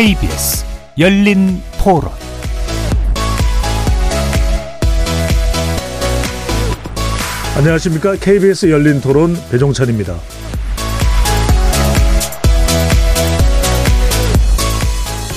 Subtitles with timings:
[0.00, 0.64] KBS
[0.98, 2.10] 열린 토론
[7.54, 8.16] 안녕하십니까.
[8.16, 10.16] KBS 열린 토론 배종찬입니다.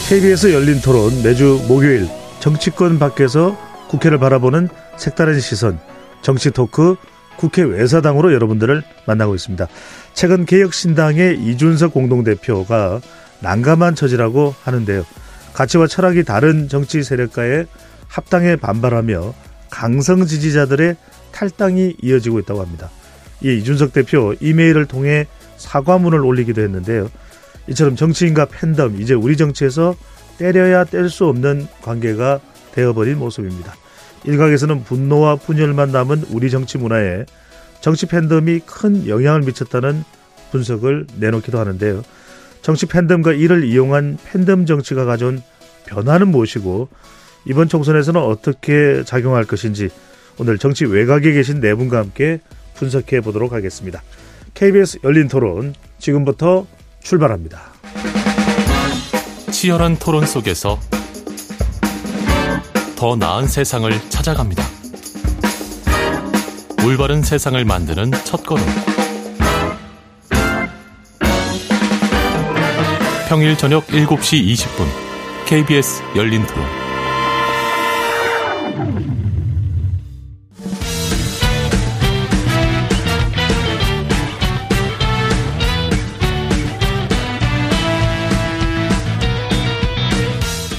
[0.07, 2.07] KBS 열린 토론 매주 목요일
[2.39, 3.57] 정치권 밖에서
[3.89, 5.77] 국회를 바라보는 색다른 시선
[6.21, 6.95] 정치 토크
[7.35, 9.67] 국회 외사당으로 여러분들을 만나고 있습니다.
[10.13, 13.01] 최근 개혁신당의 이준석 공동대표가
[13.43, 15.05] 난감한 처지라고 하는데요.
[15.53, 17.67] 가치와 철학이 다른 정치 세력과의
[18.07, 19.33] 합당에 반발하며
[19.69, 20.95] 강성 지지자들의
[21.31, 22.89] 탈당이 이어지고 있다고 합니다.
[23.43, 27.09] 이 이준석 대표 이메일을 통해 사과문을 올리기도 했는데요.
[27.67, 29.95] 이처럼 정치인과 팬덤 이제 우리 정치에서
[30.37, 32.39] 때려야 뗄 수 없는 관계가
[32.73, 33.75] 되어버린 모습입니다.
[34.23, 37.25] 일각에서는 분노와 분열만 남은 우리 정치 문화에
[37.81, 40.03] 정치 팬덤이 큰 영향을 미쳤다는
[40.51, 42.03] 분석을 내놓기도 하는데요.
[42.63, 45.43] 정치 팬덤과 이를 이용한 팬덤 정치가 가져온
[45.85, 46.87] 변화는 무엇이고
[47.45, 49.89] 이번 총선에서는 어떻게 작용할 것인지
[50.39, 52.39] 오늘 정치 외곽에 계신 네 분과 함께
[52.75, 54.01] 분석해 보도록 하겠습니다.
[54.53, 56.65] KBS 열린 토론 지금부터
[57.01, 57.61] 출발합니다.
[59.51, 60.79] 치열한 토론 속에서
[62.95, 64.63] 더 나은 세상을 찾아갑니다.
[66.85, 68.63] 올바른 세상을 만드는 첫 걸음.
[73.33, 74.85] 평일 저녁 7시 20분
[75.47, 76.63] KBS 열린 토론.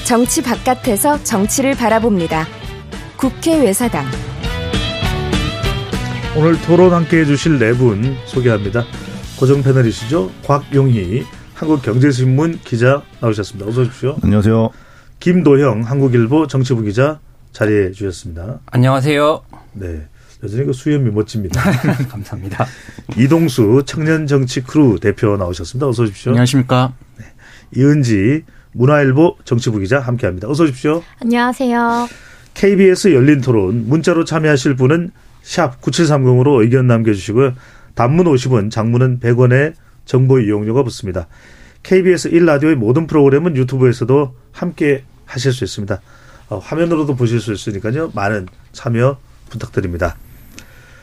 [0.05, 2.47] 정치 바깥에서 정치를 바라봅니다.
[3.17, 4.05] 국회 외사당
[6.37, 8.85] 오늘 토론 함께 해주실 네 분 소개합니다.
[9.37, 10.31] 고정 패널이시죠.
[10.45, 13.69] 곽용희 한국경제신문 기자 나오셨습니다.
[13.69, 14.17] 어서 오십시오.
[14.21, 14.69] 안녕하세요.
[15.21, 17.19] 김도형 한국일보 정치부 기자
[17.53, 18.59] 자리해 주셨습니다.
[18.67, 19.41] 안녕하세요.
[19.73, 20.07] 네.
[20.43, 21.61] 여전히 그 수염이 멋집니다.
[22.11, 22.65] 감사합니다.
[23.17, 25.87] 이동수 청년 정치 크루 대표 나오셨습니다.
[25.87, 26.31] 어서 오십시오.
[26.31, 26.93] 안녕하십니까.
[27.17, 27.25] 네.
[27.75, 30.49] 이은지 문화일보 정치부 기자 함께 합니다.
[30.49, 31.01] 어서 오십시오.
[31.21, 32.09] 안녕하세요.
[32.53, 35.11] KBS 열린 토론 문자로 참여하실 분은
[35.41, 37.53] 샵 9730으로 의견 남겨주시고요.
[37.95, 39.73] 단문 50원, 장문은 100원의
[40.05, 41.27] 정보 이용료가 붙습니다.
[41.83, 46.01] KBS 1라디오의 모든 프로그램은 유튜브에서도 함께 하실 수 있습니다.
[46.49, 48.11] 어, 화면으로도 보실 수 있으니까요.
[48.13, 49.17] 많은 참여
[49.49, 50.15] 부탁드립니다.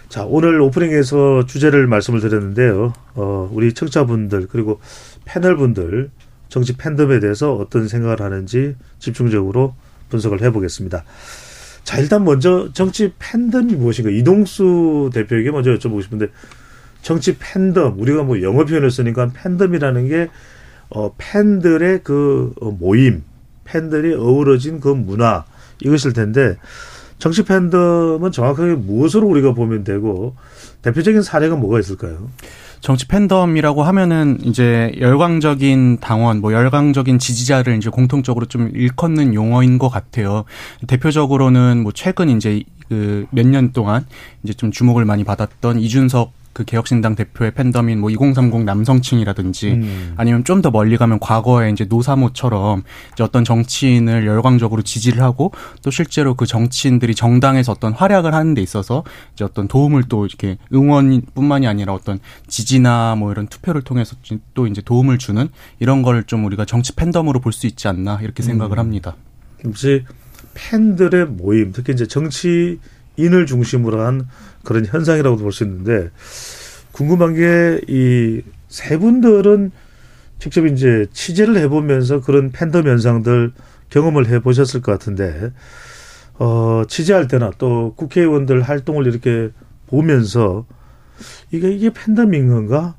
[0.09, 2.93] 자, 오늘 오프닝에서 주제를 말씀을 드렸는데요.
[3.15, 4.81] 어, 우리 청자분들 그리고
[5.25, 6.11] 패널분들
[6.49, 9.75] 정치 팬덤에 대해서 어떤 생각을 하는지 집중적으로
[10.11, 11.05] 분석을 해보겠습니다.
[11.85, 16.27] 자, 일단 먼저 정치 팬덤이 무엇인가 이동수 대표에게 먼저 여쭤보고 싶은데
[17.03, 20.29] 정치 팬덤 우리가 뭐 영어 표현을 쓰니까 팬덤이라는 게
[20.91, 23.23] 어, 팬들의 그 어, 모임,
[23.65, 25.45] 팬들이 어우러진 그 문화
[25.81, 26.57] 이것일 텐데
[27.19, 30.35] 정치 팬덤은 정확하게 무엇으로 우리가 보면 되고
[30.83, 32.29] 대표적인 사례가 뭐가 있을까요?
[32.81, 39.89] 정치 팬덤이라고 하면은 이제 열광적인 당원, 뭐 열광적인 지지자를 이제 공통적으로 좀 일컫는 용어인 것
[39.89, 40.45] 같아요.
[40.89, 44.05] 대표적으로는 뭐 최근 이제 그 몇 년 동안
[44.43, 50.15] 이제 좀 주목을 많이 받았던 이준석 그 개혁신당 대표의 팬덤인 뭐 2030 남성층이라든지 음.
[50.17, 55.51] 아니면 좀 더 멀리 가면 과거에 이제 노사모처럼 이제 어떤 정치인을 열광적으로 지지를 하고
[55.83, 59.03] 또 실제로 그 정치인들이 정당에서 어떤 활약을 하는 데 있어서
[59.35, 64.15] 이제 어떤 도움을 또 이렇게 응원뿐만이 아니라 어떤 지지나 뭐 이런 투표를 통해서
[64.55, 65.49] 또 이제 도움을 주는
[65.81, 68.79] 이런 걸 좀 우리가 정치 팬덤으로 볼 수 있지 않나 이렇게 생각을 음.
[68.79, 69.17] 합니다.
[69.65, 70.05] 혹시
[70.55, 72.79] 팬들의 모임, 특히 이제 정치
[73.25, 74.29] 인을 중심으로 한
[74.65, 76.11] 그런 현상이라고도 볼 수 있는데
[76.93, 79.71] 궁금한 게 이 세 분들은
[80.39, 83.53] 직접 이제 취재를 해보면서 그런 팬덤 현상들
[83.91, 85.53] 경험을 해보셨을 것 같은데
[86.39, 89.51] 어 취재할 때나 또 국회의원들 활동을 이렇게
[89.89, 90.65] 보면서
[91.51, 92.97] 이게 이게 팬덤인 건가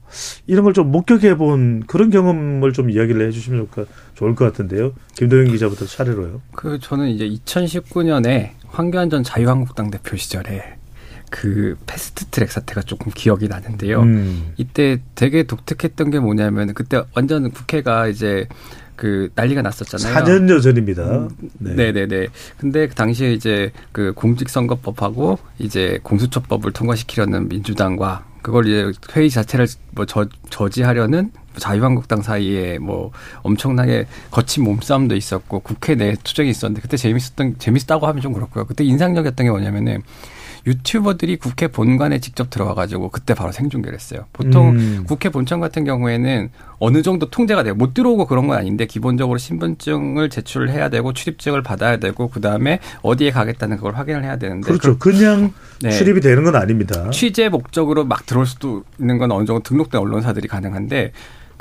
[0.47, 3.67] 이런 걸 좀 목격해 본 그런 경험을 좀 이야기를 해 주시면
[4.15, 6.41] 좋을 것 같은데요 김도영 기자부터 차례로요.
[6.55, 10.75] 그 저는 이제 2019년에 황교안 전 자유한국당 대표 시절에
[11.29, 14.01] 그 패스트 트랙 사태가 조금 기억이 나는데요.
[14.01, 14.53] 음.
[14.57, 18.47] 이때 되게 독특했던 게 뭐냐면 그때 완전 국회가 이제
[18.95, 20.13] 그 난리가 났었잖아요.
[20.23, 21.03] 4년여 전입니다.
[21.03, 21.29] 음,
[21.59, 21.91] 네.
[21.91, 29.29] 네 네 근데 그 당시에 이제 그 공직선거법하고 이제 공수처법을 통과시키려는 민주당과 그걸 이제 회의
[29.29, 33.11] 자체를 뭐 저, 저지하려는 자유한국당 사이에 뭐
[33.43, 38.65] 엄청나게 거친 몸싸움도 있었고 국회 내 투쟁이 있었는데 그때 재밌었던 재밌었다고 하면 좀 그렇고요.
[38.65, 40.01] 그때 인상적이었던 게 뭐냐면은
[40.65, 44.25] 유튜버들이 국회 본관에 직접 들어와가지고 그때 바로 생중계를 했어요.
[44.31, 45.03] 보통 음.
[45.07, 46.49] 국회 본청 같은 경우에는
[46.79, 47.75] 어느 정도 통제가 돼요.
[47.75, 52.79] 못 들어오고 그런 건 아닌데 기본적으로 신분증을 제출을 해야 되고 출입증을 받아야 되고 그 다음에
[53.01, 54.97] 어디에 가겠다는 그걸 확인을 해야 되는데 그렇죠.
[54.97, 55.91] 그냥 네.
[55.91, 57.09] 출입이 되는 건 아닙니다.
[57.11, 61.11] 취재 목적으로 막 들어올 수도 있는 건 어느 정도 등록된 언론사들이 가능한데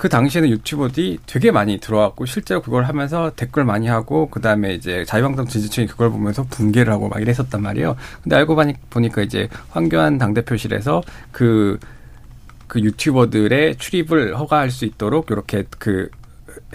[0.02, 5.46] 그 당시에는 유튜버들이 되게 많이 들어왔고 실제로 그걸 하면서 댓글 많이 하고 그다음에 이제 자유한국당
[5.46, 7.94] 지지층이 그걸 보면서 붕괴를 하고 막 이랬었단 말이에요.
[8.20, 11.78] 근데 알고 보니- 보니까 이제 황교안 당대표실에서 그,
[12.66, 16.08] 그 유튜버들의 출입을 허가할 수 있도록 이렇게 그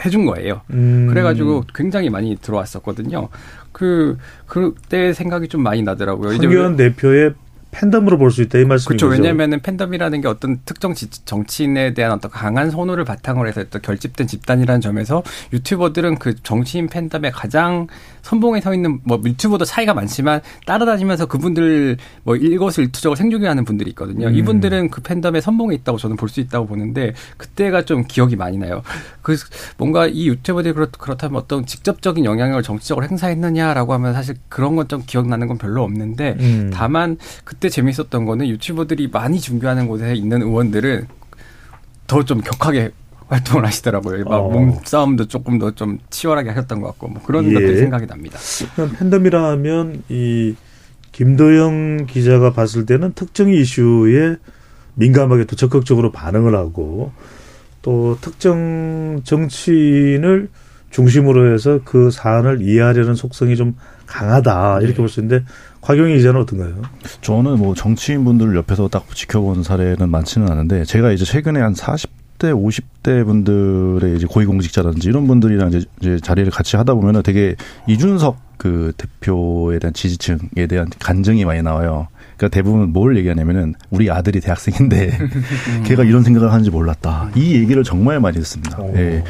[0.06, 0.62] 해준 거예요.
[0.72, 1.08] 음.
[1.10, 3.28] 그래가지고 굉장히 많이 들어왔었거든요.
[3.74, 6.30] 그, 그때 생각이 좀 많이 나더라고요.
[6.30, 7.34] 황교안 대표의
[7.72, 9.08] 팬덤으로 볼 수 있다 이 말씀이죠.
[9.08, 9.08] 그렇죠.
[9.22, 14.28] 왜냐하면은 팬덤이라는 게 어떤 특정 지- 정치인에 대한 어떤 강한 선호를 바탕으로 해서 또 결집된
[14.28, 15.22] 집단이라는 점에서
[15.54, 17.88] 유튜버들은 그 정치인 팬덤의 가장
[18.24, 24.28] 선봉에 서 있는 뭐 유튜버도 차이가 많지만 따라다니면서 그분들 뭐 일거수일투족을 생중계하는 분들이 있거든요.
[24.28, 24.36] 음.
[24.36, 28.82] 이분들은 그 팬덤의 선봉에 있다고 저는 볼 수 있다고 보는데 그때가 좀 기억이 많이 나요.
[29.22, 29.38] 그
[29.78, 35.04] 뭔가 이 유튜버들이 그렇, 그렇다면 어떤 직접적인 영향력을 정치적으로 행사했느냐라고 하면 사실 그런 건 좀
[35.06, 36.70] 기억나는 건 별로 없는데 음.
[36.74, 41.08] 다만 그때 재밌었던 거는 유튜버들이 많이 준비하는 곳에 있는 의원들은
[42.08, 42.92] 더 좀 격하게
[43.28, 44.24] 활동을 하시더라고요.
[44.26, 44.50] 막 어.
[44.50, 47.54] 몸싸움도 조금 더 좀 치열하게 하셨던 것 같고 뭐 그런 예.
[47.54, 48.40] 것들이 생각이 납니다.
[48.76, 50.56] 그럼 팬덤이라 하면 이
[51.12, 54.38] 김도영 기자가 봤을 때는 특정 이슈에
[54.96, 57.12] 민감하게 또 적극적으로 반응을 하고
[57.82, 60.50] 또 특정 정치인을
[60.90, 63.76] 중심으로 해서 그 사안을 이해하려는 속성이 좀
[64.06, 65.44] 강하다 이렇게 볼수 있는데
[65.88, 66.82] 곽용희 기자는 어떤가요?
[67.22, 73.26] 저는 뭐 정치인분들을 옆에서 딱 지켜본 사례는 많지는 않은데 제가 이제 최근에 한 40대, 50대
[73.26, 77.56] 분들의 이제 고위공직자라든지 이런 분들이랑 이제, 이제 자리를 같이 하다 보면은 되게
[77.88, 82.10] 이준석 그 대표에 대한 지지층에 대한 간증이 많이 나와요.
[82.36, 85.18] 그러니까 대부분 뭘 얘기하냐면은 우리 아들이 대학생인데
[85.88, 87.32] 걔가 이런 생각을 하는지 몰랐다.
[87.36, 88.78] 이 얘기를 정말 많이 듣습니다.
[88.82, 88.94] 오.
[88.98, 89.24] 예.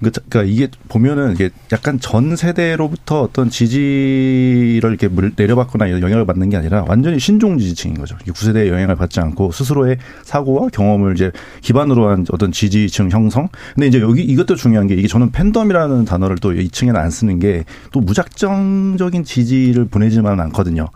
[0.00, 6.48] 그러니까 그러니까 이게 보면은 이게 약간 전 세대로부터 어떤 지지를 이렇게 물- 내려받거나 영향을 받는
[6.48, 8.16] 게 아니라 완전히 신종 지지층인 거죠.
[8.32, 11.30] 구세대의 영향을 받지 않고 스스로의 사고와 경험을 이제
[11.60, 13.48] 기반으로 한 어떤 지지층 형성.
[13.74, 17.64] 근데 이제 여기 이것도 중요한 게 이게 저는 팬덤이라는 단어를 또 이층에는 안 쓰는 게
[17.92, 20.88] 또 무작정적인 지지를 보내지만 않거든요.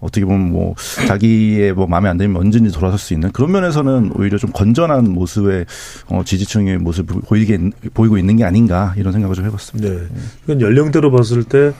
[0.00, 0.74] 어떻게 보면 뭐
[1.06, 5.66] 자기의 뭐 마음에 안 들면 언제든지 돌아설 수 있는 그런 면에서는 오히려 좀 건전한 모습의
[6.08, 7.58] 어 지지층의 모습을 보이게
[7.94, 9.88] 보이고 있는 게 아닌가 이런 생각을 좀 해봤습니다.
[9.88, 10.06] 네.
[10.44, 11.72] 이건 연령대로 봤을 때,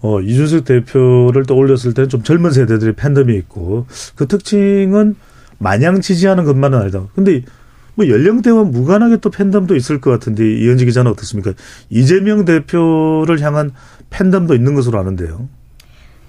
[0.00, 5.14] 어, 이준석 대표를 떠올렸을 때는 좀 젊은 세대들의 팬덤이 있고, 그 특징은
[5.58, 7.06] 마냥 지지하는 것만은 아니다.
[7.14, 7.42] 근데
[7.94, 11.52] 뭐 연령대와 무관하게 또 팬덤도 있을 것 같은데, 이현지 기자는 어떻습니까?
[11.88, 13.70] 이재명 대표를 향한
[14.10, 15.48] 팬덤도 있는 것으로 아는데요.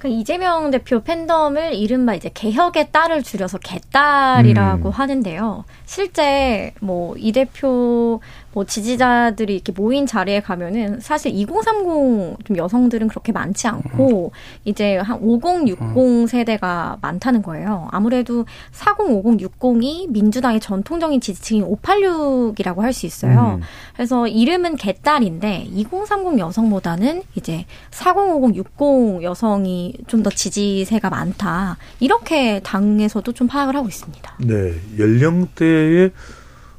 [0.04, 4.92] 그 이재명 대표 팬덤을 이른바 이제 개혁의 딸을 줄여서 개딸이라고 음.
[4.92, 5.64] 하는데요.
[5.86, 8.20] 실제 뭐 이 대표
[8.54, 14.32] 뭐 지지자들이 이렇게 모인 자리에 가면은 사실 2030 좀 여성들은 그렇게 많지 않고
[14.66, 17.88] 이제 한 50, 60 세대가 많다는 거예요.
[17.92, 23.58] 아무래도 40, 50, 60이 민주당의 전통적인 지지층인 586이라고 할 수 있어요.
[23.60, 23.62] 음.
[23.96, 31.76] 그래서 이름은 개딸인데 2030 여성보다는 이제 40, 50, 60 여성이 좀 더 지지세가 많다.
[32.00, 34.36] 이렇게 당에서도 좀 파악을 하고 있습니다.
[34.40, 34.74] 네.
[34.98, 36.12] 연령대에,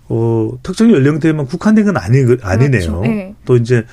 [0.09, 2.69] 어, 특정 연령대에만 국한된 건 아니, 아니네요.
[2.69, 3.01] 그렇죠.
[3.03, 3.35] 네.
[3.45, 3.85] 또 이제,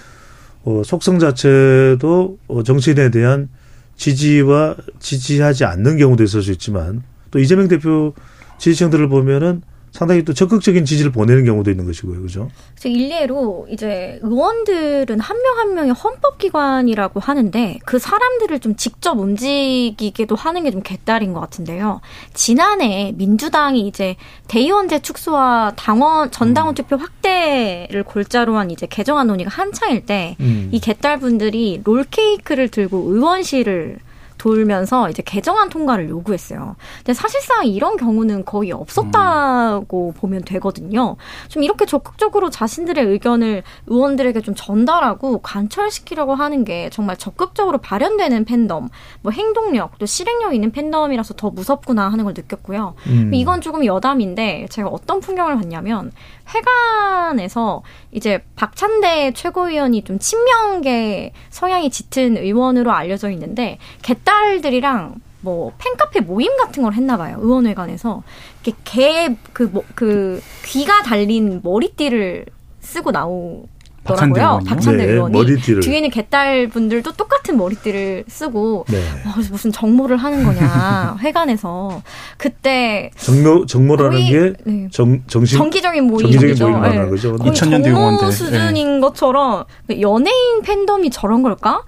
[0.63, 3.49] 어, 속성 자체도 어, 정치인에 대한
[3.95, 8.13] 지지와 지지하지 않는 경우도 있을 수 있지만 또 이재명 대표
[8.57, 9.61] 지지층들을 보면은
[9.91, 12.21] 상당히 또 적극적인 지지를 보내는 경우도 있는 것이고요.
[12.21, 12.49] 그죠?
[12.73, 20.35] 그래서 일례로 이제 의원들은 한 명 한 명이 헌법기관이라고 하는데 그 사람들을 좀 직접 움직이기도
[20.35, 21.99] 하는 게 좀 개딸인 것 같은데요.
[22.33, 24.15] 지난해 민주당이 이제
[24.47, 30.69] 대의원제 축소와 당원 전당원 투표 확대를 골자로 한 이제 개정안 논의가 한창일 때 음.
[30.71, 33.97] 이 개딸분들이 롤케이크를 들고 의원실을
[34.41, 36.75] 돌면서 이제 개정안 통과를 요구했어요.
[36.97, 41.15] 근데 사실상 이런 경우는 거의 없었다고 보면 되거든요.
[41.47, 48.89] 좀 이렇게 적극적으로 자신들의 의견을 의원들에게 좀 전달하고 관철시키려고 하는 게 정말 적극적으로 발현되는 팬덤,
[49.21, 52.95] 뭐 행동력, 또 실행력 있는 팬덤이라서 더 무섭구나 하는 걸 느꼈고요.
[53.07, 53.31] 음.
[53.35, 56.11] 이건 조금 여담인데 제가 어떤 풍경을 봤냐면
[56.53, 66.55] 회관에서 이제 박찬대 최고위원이 좀 친명계 성향이 짙은 의원으로 알려져 있는데 개딸들이랑 뭐 팬카페 모임
[66.57, 68.23] 같은 걸 했나 봐요 의원회관에서.
[68.63, 72.45] 이렇게 개그그 그 귀가 달린 머리띠를
[72.79, 73.65] 쓰고 나오
[74.03, 74.61] 더라고요.
[74.65, 75.81] 박찬대 네, 의원이 머리띠를.
[75.81, 78.97] 뒤에는 개딸 분들도 똑같은 머리띠를 쓰고 네.
[78.97, 82.01] 어, 무슨 정모를 하는 거냐 회관에서
[82.37, 84.87] 그때 정모 정모라는 거의, 게 네.
[84.91, 86.69] 정, 정신 정기적인 모임이죠.
[86.69, 87.09] 말하는 예.
[87.09, 87.35] 거죠.
[87.35, 88.31] 거의 2000년대 정모.
[88.31, 89.65] 수준인 것처럼
[89.99, 91.83] 연예인 팬덤이 저런 걸까?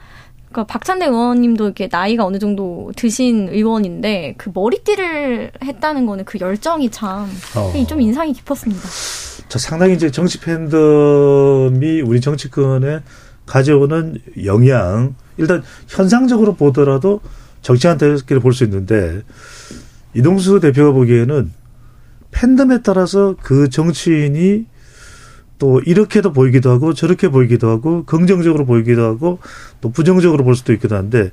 [0.52, 6.92] 그러니까 박찬대 의원님도 이렇게 나이가 어느 정도 드신 의원인데 그 머리띠를 했다는 거는 그 열정이
[6.92, 7.74] 참 어.
[7.88, 8.82] 좀 인상이 깊었습니다.
[9.54, 13.02] 자, 상당히 이제 정치 팬덤이 우리 정치권에
[13.46, 17.22] 가져오는 영향, 일단 현상적으로 보더라도
[17.62, 19.22] 정치한 대결을 볼 수 있는데,
[20.16, 21.52] 이동수 대표가 보기에는
[22.32, 24.66] 팬덤에 따라서 그 정치인이
[25.60, 29.38] 또 이렇게도 보이기도 하고 저렇게 보이기도 하고 긍정적으로 보이기도 하고
[29.82, 31.30] 또 부정적으로 볼 수도 있기도 한데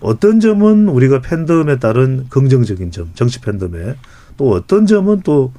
[0.00, 3.96] 어떤 점은 우리가 팬덤에 따른 긍정적인 점, 정치 팬덤에
[4.38, 5.52] 또 어떤 점은 또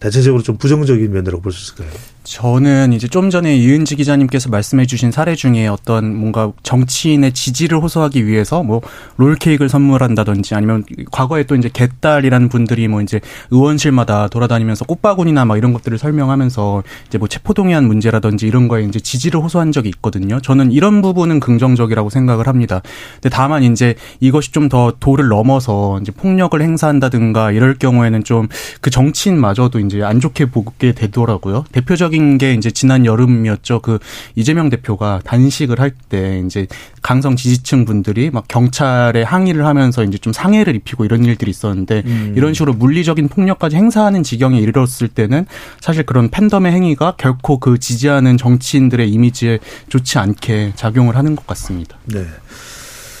[0.00, 1.90] 대체적으로 좀 부정적인 면이라고 볼 수 있을까요?
[2.22, 8.26] 저는 이제 좀 전에 이은지 기자님께서 말씀해 주신 사례 중에 어떤 뭔가 정치인의 지지를 호소하기
[8.26, 8.80] 위해서 뭐
[9.16, 15.72] 롤케이크를 선물한다든지 아니면 과거에 또 이제 개딸이라는 분들이 뭐 이제 의원실마다 돌아다니면서 꽃바구니나 막 이런
[15.72, 20.40] 것들을 설명하면서 이제 뭐 체포동의안 문제라든지 이런 거에 이제 지지를 호소한 적이 있거든요.
[20.40, 22.82] 저는 이런 부분은 긍정적이라고 생각을 합니다.
[23.14, 28.48] 근데 다만 이제 이것이 좀 더 도를 넘어서 이제 폭력을 행사한다든가 이럴 경우에는 좀
[28.80, 31.64] 그 정치인마저도 이제 안 좋게 보게 되더라고요.
[31.72, 33.80] 대표적 인 게 이제 지난 여름이었죠.
[33.80, 33.98] 그
[34.34, 36.66] 이재명 대표가 단식을 할 때 이제
[37.02, 42.34] 강성 지지층 분들이 막 경찰에 항의를 하면서 이제 좀 상해를 입히고 이런 일들이 있었는데 음.
[42.36, 45.46] 이런 식으로 물리적인 폭력까지 행사하는 지경에 이르렀을 때는
[45.80, 51.96] 사실 그런 팬덤의 행위가 결코 그 지지하는 정치인들의 이미지에 좋지 않게 작용을 하는 것 같습니다.
[52.06, 52.24] 네.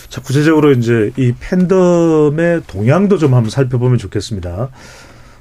[0.08, 4.68] 자, 구체적으로 이제 이 팬덤의 동향도 좀 한번 살펴보면 좋겠습니다.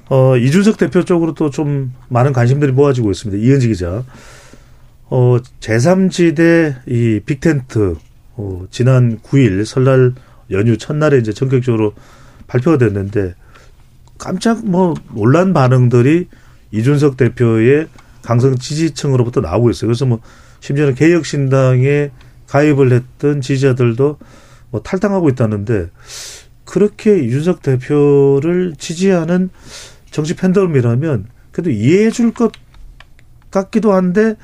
[0.10, 3.44] 어, 이준석 대표 쪽으로 또 좀 많은 관심들이 모아지고 있습니다.
[3.44, 4.04] 이은지 기자.
[5.10, 7.96] 어, 제3지대 이 빅텐트,
[8.36, 10.14] 어, 지난 9일 설날
[10.52, 11.94] 연휴 첫날에 이제 전격적으로
[12.48, 13.36] 발표가 됐는데
[14.18, 16.28] 깜짝 뭐 놀란 반응들이
[16.72, 17.88] 이준석 대표의
[18.22, 19.88] 강성 지지층으로부터 나오고 있어요.
[19.88, 20.20] 그래서 뭐
[20.60, 22.12] 심지어는 개혁신당에
[22.48, 24.18] 가입을 했던 지지자들도
[24.72, 25.90] 뭐 탈당하고 있다는데
[26.66, 29.50] 그렇게 이준석 대표를 지지하는
[30.12, 32.52] 정치 팬덤이라면 그래도 이해해 줄 것
[33.52, 34.36] 같기도 한데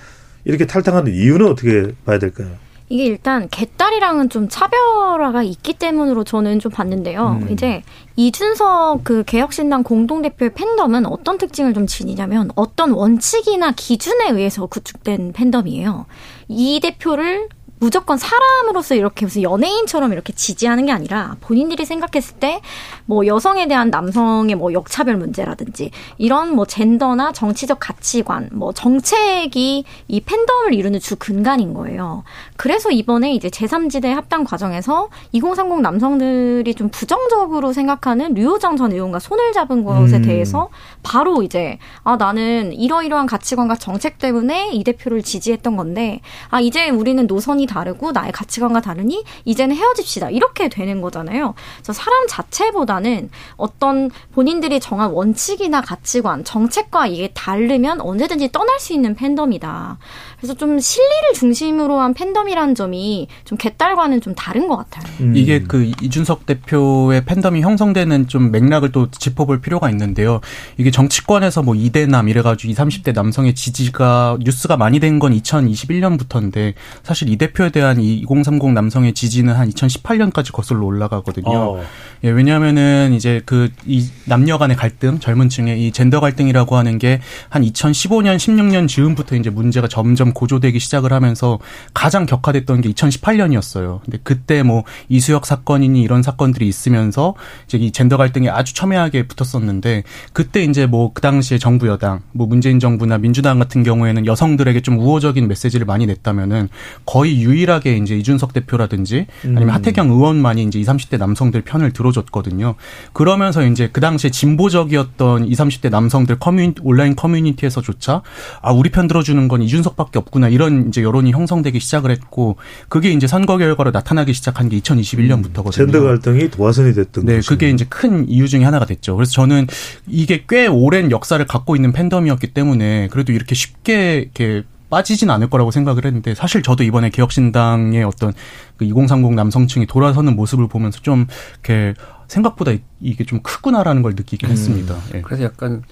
[0.46, 2.50] 이렇게 탈당하는 이유는 어떻게 봐야 될까요?
[2.90, 7.40] 이게 일단 개딸이랑은 좀 차별화가 있기 때문으로 저는 좀 봤는데요.
[7.42, 7.52] 음.
[7.52, 7.82] 이제
[8.16, 16.06] 이준석 그 개혁신당 공동대표의 팬덤은 어떤 특징을 좀 지니냐면 어떤 원칙이나 기준에 의해서 구축된 팬덤이에요.
[16.48, 22.62] 이 대표를 무조건 사람으로서 이렇게 무슨 연예인처럼 이렇게 지지하는 게 아니라 본인들이 생각했을 때
[23.06, 30.22] 뭐 여성에 대한 남성의 뭐 역차별 문제라든지 이런 뭐 젠더나 정치적 가치관, 뭐 정책이 이
[30.22, 32.24] 팬덤을 이루는 주 근간인 거예요.
[32.58, 39.54] 그래서 이번에 이제 제3지대 합당 과정에서 2030 남성들이 좀 부정적으로 생각하는 류호정 전 의원과 손을
[39.54, 40.22] 잡은 것에 음.
[40.24, 40.70] 대해서
[41.04, 47.28] 바로 이제 아 나는 이러이러한 가치관과 정책 때문에 이 대표를 지지했던 건데 아 이제 우리는
[47.28, 51.54] 노선이 다르고 나의 가치관과 다르니 이제는 헤어집시다 이렇게 되는 거잖아요.
[51.78, 59.16] 그래서 사람 자체보다는 어떤 본인들이 정한 원칙이나 가치관, 정책과 이게 다르면 언제든지 떠날 수 있는
[59.16, 59.98] 팬덤이다.
[60.46, 65.12] 그래서 좀 실리를 중심으로 한 팬덤이라는 점이 좀 개딸과는 좀 다른 것 같아요.
[65.22, 65.36] 음.
[65.36, 70.42] 이게 그 이준석 대표의 팬덤이 형성되는 좀 맥락을 또 짚어볼 필요가 있는데요.
[70.78, 77.30] 이게 정치권에서 뭐 이대남 이래가지고 20, 30대 남성의 지지가 뉴스가 많이 된 건 2021년부터인데 사실
[77.30, 81.48] 이 대표에 대한 이2030 남성의 지지는 한 2018년까지 거슬러 올라가거든요.
[81.58, 81.84] 어.
[82.24, 87.20] 예, 왜냐하면은 이제 그 이 남녀 간의 갈등, 젊은 층의 이 젠더 갈등이라고 하는 게
[87.50, 91.58] 한 2015년, 16년 즈음부터 이제 문제가 점점 고조되기 시작을 하면서
[91.96, 94.02] 가장 격화됐던 게 2018년이었어요.
[94.04, 97.34] 근데 그때 뭐 이수혁 사건이니 이런 사건들이 있으면서
[97.66, 102.46] 이제 이 젠더 갈등이 아주 첨예하게 붙었었는데 그때 이제 뭐 그 당시에 정부 여당, 뭐
[102.46, 106.68] 문재인 정부나 민주당 같은 경우에는 여성들에게 좀 우호적인 메시지를 많이 냈다면은
[107.06, 109.70] 거의 유일하게 이제 이준석 대표라든지 아니면 음.
[109.70, 112.76] 하태경 의원만이 이제 20, 30대 남성들 편을 들어줬거든요.
[113.14, 118.22] 그러면서 이제 그 당시에 진보적이었던 20, 30대 남성들 커뮤니 온라인 커뮤니티에서조차
[118.62, 122.58] 아 우리 편 들어주는 건 이준석밖에 없구나 이런 이제 여론이 형성되기 시작을 했고
[122.90, 125.72] 그게 이제 선거 결과로 나타나기 시작한 게 2021년부터거든요.
[125.72, 127.42] 젠더 갈등이 도화선이 됐던 네, 것이네요.
[127.48, 129.16] 그게 이제 큰 이유 중에 하나가 됐죠.
[129.16, 129.68] 그래서 저는
[130.08, 135.72] 이게 꽤 오랜 역사를 갖고 있는 팬덤이었기 때문에 그래도 이렇게 쉽게 이렇게 빠지진 않을 거라고
[135.72, 138.34] 생각을 했는데 사실 저도 이번에 개혁신당의 어떤
[138.78, 141.94] 그 2030 남성층이 돌아서는 모습을 보면서 좀 이렇게
[142.28, 144.96] 생각보다 이게 좀 크구나라는 걸 느끼긴 했습니다.
[145.16, 145.22] 예.
[145.22, 145.84] 그래서 약간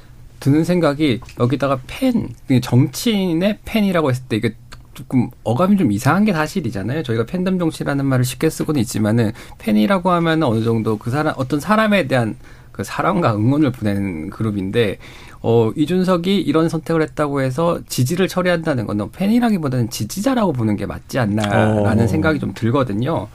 [0.43, 2.27] 드는 생각이 여기다가 팬,
[2.61, 4.55] 정치인의 팬이라고 했을 때 이게
[4.93, 7.01] 조금 어감이 좀 이상한 게 사실이잖아요.
[7.03, 12.07] 저희가 팬덤 정치라는 말을 쉽게 쓰고는 있지만은 팬이라고 하면 어느 정도 그 사람 어떤 사람에
[12.07, 12.35] 대한
[12.73, 14.97] 그 사랑과 응원을 보내는 그룹인데
[15.41, 22.03] 어 이준석이 이런 선택을 했다고 해서 지지를 처리한다는 건 팬이라기보다는 지지자라고 보는 게 맞지 않나라는
[22.03, 22.07] 어.
[22.07, 23.29] 생각이 좀 들거든요.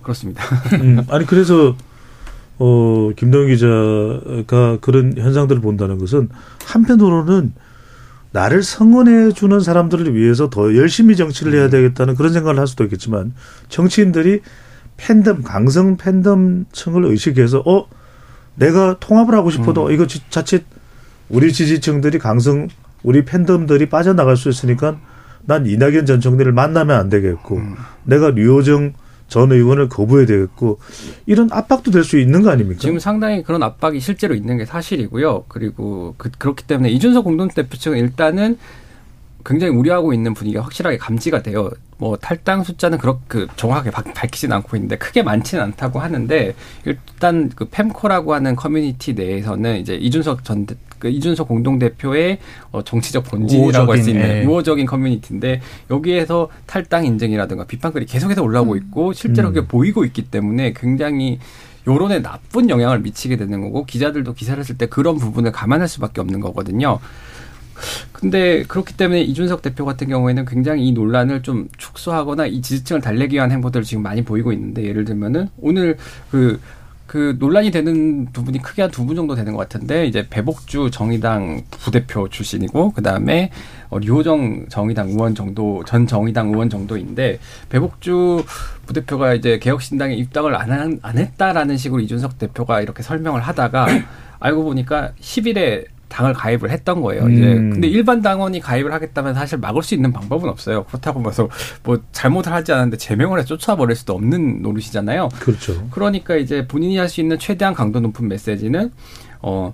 [0.00, 0.42] 그렇습니다.
[0.80, 1.76] 음, 아니 그래서
[2.64, 6.28] 어 김동현 기자가 그런 현상들을 본다는 것은
[6.64, 7.52] 한편으로는
[8.30, 13.34] 나를 성원해 주는 사람들을 위해서 더 열심히 정치를 해야 되겠다는 그런 생각을 할 수도 있겠지만
[13.68, 14.42] 정치인들이
[14.96, 17.86] 팬덤 강성 팬덤층을 의식해서 어
[18.54, 20.64] 내가 통합을 하고 싶어도 이거 지- 자칫
[21.28, 22.68] 우리 지지층들이 강성
[23.02, 24.98] 우리 팬덤들이 빠져나갈 수 있으니까
[25.44, 27.56] 난 이낙연 전 총리를 만나면 안 되겠고
[28.04, 28.92] 내가 류호정
[29.32, 30.78] 전 의원을 거부해야 되겠고
[31.24, 32.78] 이런 압박도 될 수 있는 거 아닙니까?
[32.80, 35.44] 지금 상당히 그런 압박이 실제로 있는 게 사실이고요.
[35.48, 38.58] 그리고 그, 그렇기 때문에 이준석 공동대표 측은 일단은
[39.44, 41.70] 굉장히 우려하고 있는 분위기가 확실하게 감지가 돼요.
[41.96, 47.64] 뭐 탈당 숫자는 그렇게 정확하게 박- 밝히진 않고 있는데 크게 많지는 않다고 하는데 일단 그
[47.64, 52.38] 펨코라고 하는 커뮤니티 내에서는 이제 이준석 전 대- 그 이준석 공동대표의
[52.70, 54.44] 어 정치적 본진이라고 할 수 있는 예.
[54.44, 59.54] 우호적인 커뮤니티인데 여기에서 탈당 인증이라든가 비판글이 계속해서 올라오고 있고 실제로 음.
[59.54, 61.40] 그게 보이고 있기 때문에 굉장히
[61.88, 66.38] 여론에 나쁜 영향을 미치게 되는 거고 기자들도 기사를 쓸 때 그런 부분을 감안할 수밖에 없는
[66.38, 67.00] 거거든요.
[68.12, 73.34] 근데 그렇기 때문에 이준석 대표 같은 경우에는 굉장히 이 논란을 좀 축소하거나 이 지지층을 달래기
[73.34, 75.96] 위한 행보들을 지금 많이 보이고 있는데 예를 들면은 오늘
[76.30, 76.60] 그,
[77.12, 81.62] 그 논란이 되는 부분이 크게 한 두 분 정도 되는 것 같은데 이제 배복주 정의당
[81.70, 83.50] 부대표 출신이고 그 다음에
[83.90, 87.38] 어, 류호정 정의당 의원 정도 전 정의당 의원 정도인데
[87.68, 88.44] 배복주
[88.86, 93.86] 부대표가 이제 개혁신당에 입당을 안, 한- 안 했다라는 식으로 이준석 대표가 이렇게 설명을 하다가
[94.40, 97.28] 알고 보니까 10일에 당을 가입을 했던 거예요.
[97.30, 97.70] 이제 음.
[97.70, 100.84] 근데 일반 당원이 가입을 하겠다면 사실 막을 수 있는 방법은 없어요.
[100.84, 101.48] 그렇다고 해서
[101.82, 105.30] 뭐 잘못을 하지 않았는데 제명을 해 쫓아버릴 수도 없는 노릇이잖아요.
[105.40, 105.88] 그렇죠.
[105.90, 108.90] 그러니까 이제 본인이 할 수 있는 최대한 강도 높은 메시지는
[109.42, 109.72] 어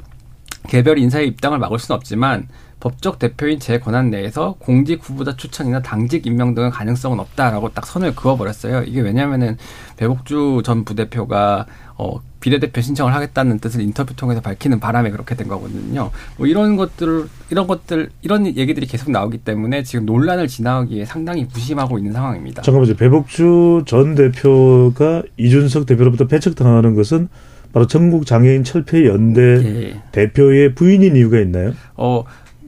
[0.66, 2.48] 개별 인사의 입당을 막을 수는 없지만
[2.80, 8.14] 법적 대표인 제 권한 내에서 공직 후보자 추천이나 당직 임명 등의 가능성은 없다라고 딱 선을
[8.14, 8.84] 그어버렸어요.
[8.84, 9.56] 이게 왜냐하면은
[9.96, 11.66] 배복주 전 부대표가
[12.00, 16.10] 어 비례대표 신청을 하겠다는 뜻을 인터뷰 통해서 밝히는 바람에 그렇게 된 거거든요.
[16.36, 21.98] 뭐 이런 것들 이런 것들 이런 얘기들이 계속 나오기 때문에 지금 논란을 진화하기에 상당히 무심하고
[21.98, 22.62] 있는 상황입니다.
[22.62, 22.94] 잠깐만요.
[22.94, 27.28] 배복주 전 대표가 이준석 대표로부터 배척당하는 것은
[27.72, 30.00] 바로 전국 장애인 철폐 연대 예.
[30.12, 31.72] 대표의 부인인 이유가 있나요?
[31.96, 32.24] 어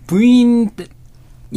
[0.07, 0.87] 부인 때-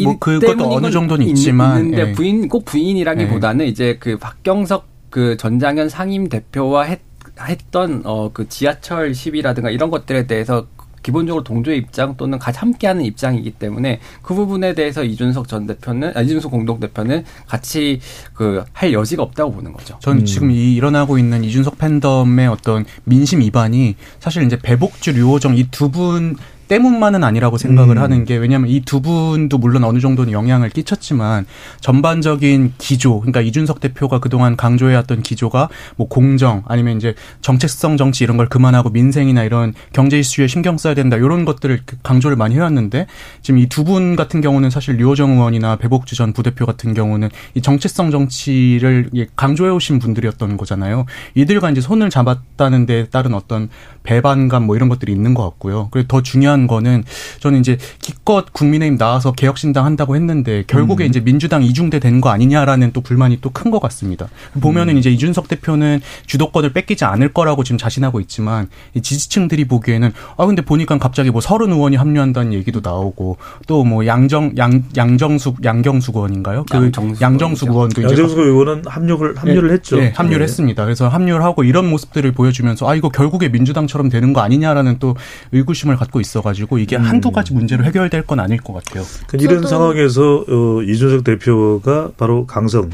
[0.03, 2.11] 뭐 그것도 어느 건 정도는 있- 있지만, 있는데 예.
[2.13, 6.99] 부인 꼭 부인이라기보다는 이제 그 박경석 그 전장현 상임 대표와 했,
[7.41, 10.67] 했던 어 그 지하철 시위라든가 이런 것들에 대해서
[11.03, 16.21] 기본적으로 동조의 입장 또는 같이 함께하는 입장이기 때문에 그 부분에 대해서 이준석 전 대표는 아,
[16.21, 17.99] 이준석 공동 대표는 같이
[18.33, 19.97] 그 할 여지가 없다고 보는 거죠.
[19.99, 20.25] 전 음.
[20.25, 25.89] 지금 이 일어나고 있는 이준석 팬덤의 어떤 민심 위반이 사실 이제 배복주 류호정 이 두
[25.91, 26.37] 분
[26.73, 28.01] 때문만은 아니라고 생각을 음.
[28.01, 31.45] 하는 게 왜냐하면 이 두 분도 물론 어느 정도는 영향을 끼쳤지만
[31.81, 38.37] 전반적인 기조 그러니까 이준석 대표가 그동안 강조해왔던 기조가 뭐 공정 아니면 이제 정책성 정치 이런
[38.37, 43.05] 걸 그만하고 민생이나 이런 경제 이슈에 신경 써야 된다 이런 것들을 그 강조를 많이 해왔는데
[43.41, 47.61] 지금 이 두 분 같은 경우는 사실 류호정 의원이나 배복주 전 부대표 같은 경우는 이
[47.61, 51.05] 정체성 정치를 예, 강조해 오신 분들이었던 거잖아요.
[51.35, 53.69] 이들과 이제 손을 잡았다는 데 따른 어떤
[54.03, 55.89] 배반감 뭐 이런 것들이 있는 것 같고요.
[55.91, 57.03] 그리고 더 중요한 거는
[57.39, 62.91] 저는 이제 기껏 국민의힘 나와서 개혁신당 한다고 했는데 결국에 이제 민주당 이중대 된 거 아니냐라는
[62.93, 64.27] 또 불만이 또 큰 것 같습니다.
[64.61, 70.45] 보면은 이제 이준석 대표는 주도권을 뺏기지 않을 거라고 지금 자신하고 있지만 이 지지층들이 보기에는 아
[70.45, 76.15] 근데 보니까 갑자기 뭐 서른 의원이 합류한다는 얘기도 나오고 또 뭐 양정 양 양정숙 양경숙
[76.15, 76.63] 의원인가요?
[76.69, 79.97] 그 양정숙 양정숙 의원도 양정수 의원은 합류를 합류를 예, 했죠.
[79.99, 80.43] 예, 합류를 예.
[80.43, 80.83] 했습니다.
[80.85, 85.15] 그래서 합류를 하고 이런 모습들을 보여주면서 아 이거 결국에 민주당처럼 되는 거 아니냐라는 또
[85.51, 87.01] 의구심을 갖고 있어 가지고 이게 음.
[87.01, 89.03] 한두 가지 문제로 해결될 건 아닐 것 같아요.
[89.27, 92.91] 그 이런 상황에서 어, 이준석 대표가 바로 강성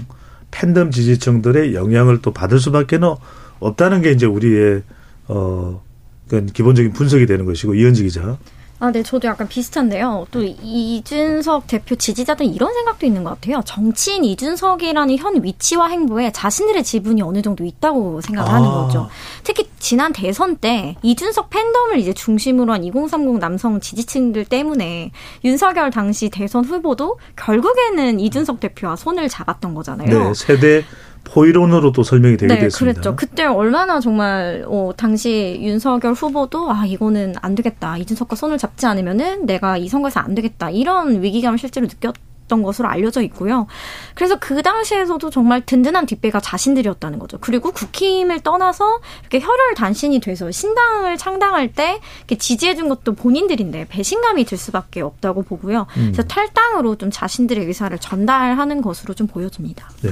[0.51, 3.15] 팬덤 지지층들의 영향을 또 받을 수밖에는
[3.59, 4.83] 없다는 게 이제 우리의
[5.27, 5.81] 어
[6.27, 8.37] 그건 기본적인 분석이 되는 것이고 이현지 기자.
[8.81, 10.27] 아, 네, 저도 약간 비슷한데요.
[10.31, 13.61] 또 이준석 대표 지지자들은 이런 생각도 있는 것 같아요.
[13.65, 18.71] 정치인 이준석이라는 현 위치와 행보에 자신들의 지분이 어느 정도 있다고 생각을 하는 아.
[18.71, 19.09] 거죠.
[19.43, 25.11] 특히 지난 대선 때 이준석 팬덤을 이제 중심으로 한 2030 남성 지지층들 때문에
[25.43, 30.29] 윤석열 당시 대선 후보도 결국에는 이준석 대표와 손을 잡았던 거잖아요.
[30.29, 30.85] 네, 세대
[31.31, 33.01] 포이론으로 또 설명이 되게 네, 됐습니다.
[33.01, 33.15] 그랬죠.
[33.15, 37.97] 그때 얼마나 정말 어, 당시 윤석열 후보도 아 이거는 안 되겠다.
[37.97, 40.69] 이준석과 손을 잡지 않으면은 내가 이 선거에서 안 되겠다.
[40.69, 42.13] 이런 위기감을 실제로 느꼈.
[42.49, 43.67] 있었던 것으로 알려져 있고요.
[44.15, 47.37] 그래서 그 당시에서도 정말 든든한 뒷배가 자신들이었다는 거죠.
[47.39, 54.57] 그리고 국힘을 떠나서 이렇게 혈혈 단신이 돼서 신당을 창당할 때 지지해준 것도 본인들인데 배신감이 들
[54.57, 55.85] 수밖에 없다고 보고요.
[55.97, 56.11] 음.
[56.11, 59.89] 그래서 탈당으로 좀 자신들의 의사를 전달하는 것으로 좀 보여집니다.
[60.01, 60.11] 네.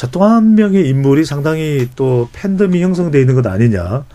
[0.00, 4.06] 자, 또 한 명의 인물이 상당히 또 팬덤이 형성되어 있는 것 아니냐.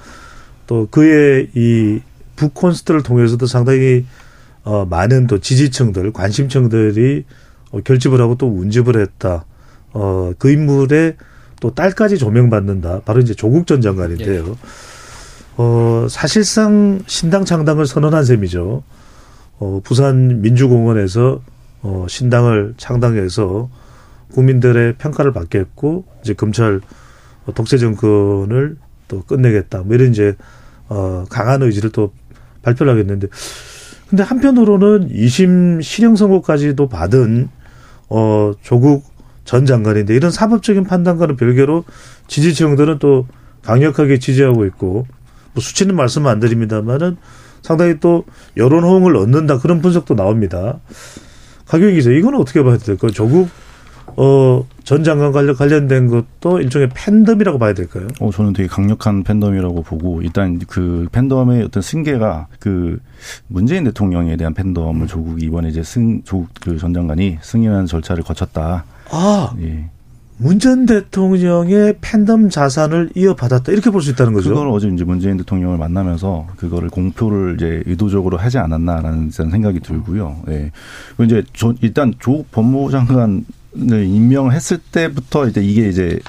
[0.65, 1.99] 또 그의 이
[2.37, 4.03] 북콘스트를 통해서도 상당히
[4.63, 7.25] 어, 많은 또 지지층들, 관심층들이
[7.69, 9.45] 어, 결집을 하고 또 운집을 했다.
[9.93, 11.17] 어, 그 인물의
[11.61, 13.01] 또 딸까지 조명받는다.
[13.05, 14.43] 바로 이제 조국 전 장관인데요.
[14.43, 14.53] 예.
[15.57, 18.81] 어, 사실상 신당 창당을 선언한 셈이죠.
[19.59, 21.41] 어, 부산 민주공원에서
[21.83, 23.69] 어, 신당을 창당해서
[24.33, 26.81] 국민들의 평가를 받겠고 이제 검찰
[27.53, 29.83] 독재 정권을 또 끝내겠다.
[29.83, 30.35] 뭐 이런 이제
[30.87, 32.11] 어 강한 의지를 또
[32.61, 33.27] 발표를 하겠는데
[34.09, 37.49] 근데 한편으로는 2심 실형 선고까지도 받은
[38.09, 39.03] 어 조국
[39.45, 41.85] 전 장관인데 이런 사법적인 판단과는 별개로
[42.27, 43.27] 지지층들은 또
[43.63, 45.07] 강력하게 지지하고 있고
[45.53, 47.17] 뭐 수치는 말씀 안 드립니다만은
[47.61, 48.25] 상당히 또
[48.57, 50.79] 여론 호응을 얻는다 그런 분석도 나옵니다.
[51.65, 53.11] 가경 기자 이건 어떻게 봐야 될까요?
[53.11, 53.49] 조국
[54.17, 58.07] 어, 전 장관 관련 관련된 것도 일종의 팬덤이라고 봐야 될까요?
[58.21, 62.99] 어, 저는 되게 강력한 팬덤이라고 보고 일단 그 팬덤의 어떤 승계가 그
[63.47, 68.85] 문재인 대통령에 대한 팬덤을 조국이 이번에 이제 승 조국 그 전 장관이 승인하는 절차를 거쳤다.
[69.11, 69.89] 아, 예.
[70.37, 74.49] 문전 대통령의 팬덤 자산을 이어받았다 이렇게 볼 수 있다는 거죠.
[74.49, 80.41] 그걸 어제 이제 문재인 대통령을 만나면서 그거를 공표를 이제 의도적으로 하지 않았나라는 생각이 들고요.
[80.49, 80.71] 예.
[81.23, 83.43] 이제 저 일단 조국 법무부 장관을
[83.75, 86.19] 임명했을 때부터 이제 이게 이제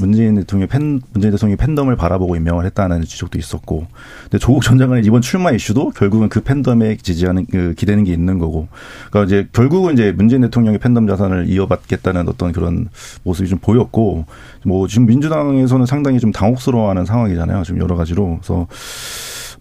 [0.00, 3.86] 문재인 대통령 팬 문재인 대통령이 팬덤을 바라보고 임명을 했다는 지적도 있었고,
[4.22, 8.38] 근데 조국 전 장관의 이번 출마 이슈도 결국은 그 팬덤에 지지하는 그 기대는 게 있는
[8.38, 8.68] 거고,
[9.10, 12.88] 그러니까 이제 결국은 이제 문재인 대통령의 팬덤 자산을 이어받겠다는 어떤 그런
[13.24, 14.26] 모습이 좀 보였고,
[14.64, 17.64] 뭐 지금 민주당에서는 상당히 좀 당혹스러워하는 상황이잖아요.
[17.64, 18.66] 지금 여러 가지로 그래서.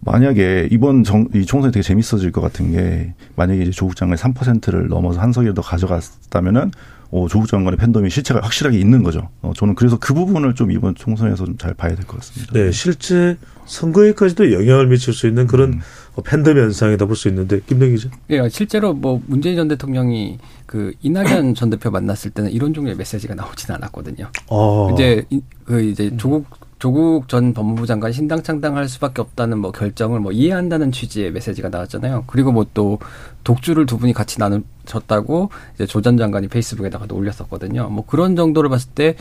[0.06, 4.90] 만약에 이번 정, 이 총선이 되게 재밌어질 것 같은 게 만약에 이제 조국 장관이 3%를
[4.90, 6.72] 넘어서 한 석이라도 가져갔다면은
[7.16, 9.30] 어, 조국 장관의 팬덤이 실체가 확실하게 있는 거죠.
[9.44, 12.54] 어, 저는 그래서 그 부분을 좀 이번 총선에서 좀 잘 봐야 될 것 같습니다.
[12.54, 15.82] 네, 실제 선거에까지도 영향을 미칠 수 있는 그런 음.
[16.26, 18.10] 팬덤 현상이다 볼 수 있는데 김동 기자.
[18.32, 23.36] 예, 실제로 뭐 문재인 전 대통령이 그 이낙연 전 대표 만났을 때는 이런 종류의 메시지가
[23.36, 24.30] 나오지는 않았거든요.
[24.48, 24.90] 어.
[24.94, 26.48] 이제 이- 그 이제 조국
[26.84, 32.26] 조국 전 법무부 장관 신당 창당할 수밖에 없다는 뭐 결정을 뭐 이해한다는 취지의 메시지가 나왔잖아요.
[32.28, 33.00] 그리고 뭐 또
[33.46, 37.88] 독주를 두 분이 같이 나누셨다고 이제 조 전 장관이 페이스북에다가도 올렸었거든요.
[37.88, 39.16] 뭐 그런 정도를 봤을 때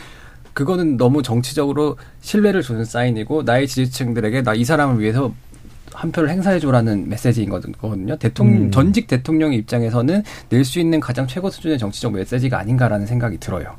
[0.51, 5.33] 그거는 너무 정치적으로 신뢰를 주는 사인이고 나의 지지층들에게 나 이 사람을 위해서
[5.93, 8.17] 한 표를 행사해줘라는 메시지인 거거든요.
[8.17, 8.71] 대통령 음.
[8.71, 13.77] 전직 대통령 입장에서는 낼 수 있는 가장 최고 수준의 정치적 메시지가 아닌가라는 생각이 들어요.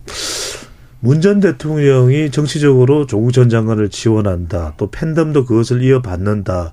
[1.04, 4.72] 문 전 대통령이 정치적으로 조국 전 장관을 지원한다.
[4.78, 6.72] 또 팬덤도 그것을 이어받는다.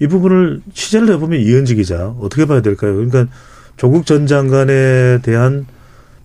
[0.00, 2.94] 이 부분을 취재를 해보면 이현지 기자 어떻게 봐야 될까요?
[2.94, 3.28] 그러니까
[3.76, 5.66] 조국 전 장관에 대한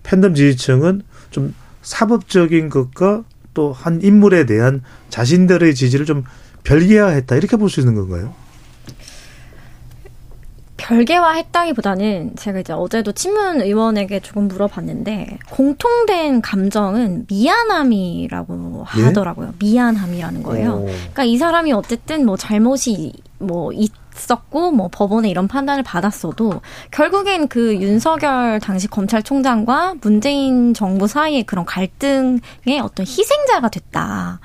[0.02, 3.22] 팬덤 지지층은 좀 사법적인 것과
[3.54, 6.24] 또 한 인물에 대한 자신들의 지지를 좀
[6.64, 8.34] 별개화했다 이렇게 볼 수 있는 건가요?
[10.80, 19.02] 별개화했다기보다는 제가 이제 어제도 친문 의원에게 조금 물어봤는데 공통된 감정은 미안함이라고 예?
[19.02, 19.54] 하더라고요.
[19.58, 20.70] 미안함이라는 거예요.
[20.70, 20.84] 오.
[20.86, 27.76] 그러니까 이 사람이 어쨌든 뭐 잘못이 뭐 있었고 뭐 법원에 이런 판단을 받았어도 결국엔 그
[27.76, 34.40] 윤석열 당시 검찰총장과 문재인 정부 사이의 그런 갈등의 어떤 희생자가 됐다.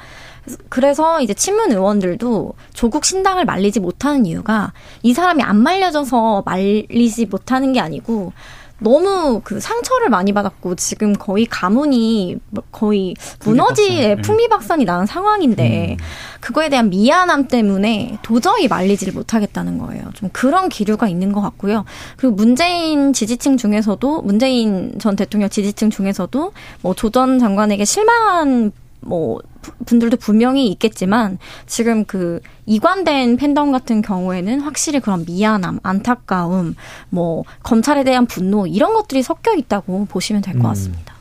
[0.70, 7.74] 그래서 이제 친문 의원들도 조국 신당을 말리지 못하는 이유가 이 사람이 안 말려져서 말리지 못하는
[7.74, 8.34] 게 아니고
[8.80, 14.22] 너무 그 상처를 많이 받았고 지금 거의 가문이 뭐 거의 무너지 풍비박산.
[14.22, 15.96] 풍비박산이 나는 상황인데
[16.42, 20.10] 그거에 대한 미안함 때문에 도저히 말리지를 못하겠다는 거예요.
[20.14, 21.86] 좀 그런 기류가 있는 것 같고요.
[22.18, 28.74] 그리고 문재인 지지층 중에서도 문재인 전 대통령 지지층 중에서도 뭐 조전 장관에게 실망한
[29.06, 31.38] 뭐 부- 분들도 분명히 있겠지만
[31.68, 36.76] 지금 그 이관된 팬덤 같은 경우에는 확실히 그런 미안함, 안타까움,
[37.10, 40.68] 뭐 검찰에 대한 분노 이런 것들이 섞여 있다고 보시면 될것 음.
[40.68, 41.14] 같습니다.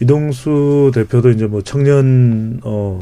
[0.00, 2.98] 이동수 대표도 이제 뭐 청년 어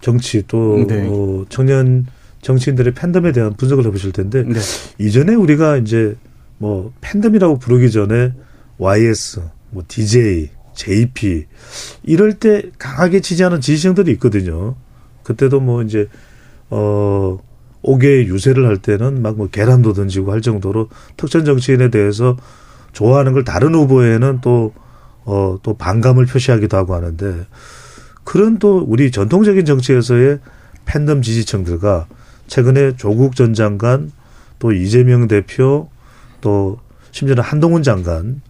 [0.00, 1.06] 정치 또 네.
[1.10, 2.06] 어, 청년
[2.42, 4.58] 정치인들의 팬덤에 대한 분석을 해보실 텐데 네.
[4.98, 6.16] 이전에 우리가 이제
[6.58, 8.32] 뭐 팬덤이라고 부르기 전에
[8.78, 11.46] YS, 뭐 DJ, JP
[12.04, 14.76] 이럴 때 강하게 지지하는 지지층들이 있거든요.
[15.24, 16.08] 그때도 뭐 이제
[16.70, 17.38] 어
[17.82, 22.36] 옥외 유세를 할 때는 막 뭐 계란도 던지고 할 정도로 특정 정치인에 대해서
[22.92, 24.72] 좋아하는 걸 다른 후보에는 또,
[25.24, 27.46] 어, 또 반감을 표시하기도 하고 하는데
[28.24, 30.38] 그런 또 우리 전통적인 정치에서의
[30.84, 32.06] 팬덤 지지층들과
[32.46, 34.10] 최근에 조국 전 장관
[34.58, 35.90] 또 이재명 대표
[36.40, 36.78] 또
[37.10, 38.40] 심지어는 한동훈 장관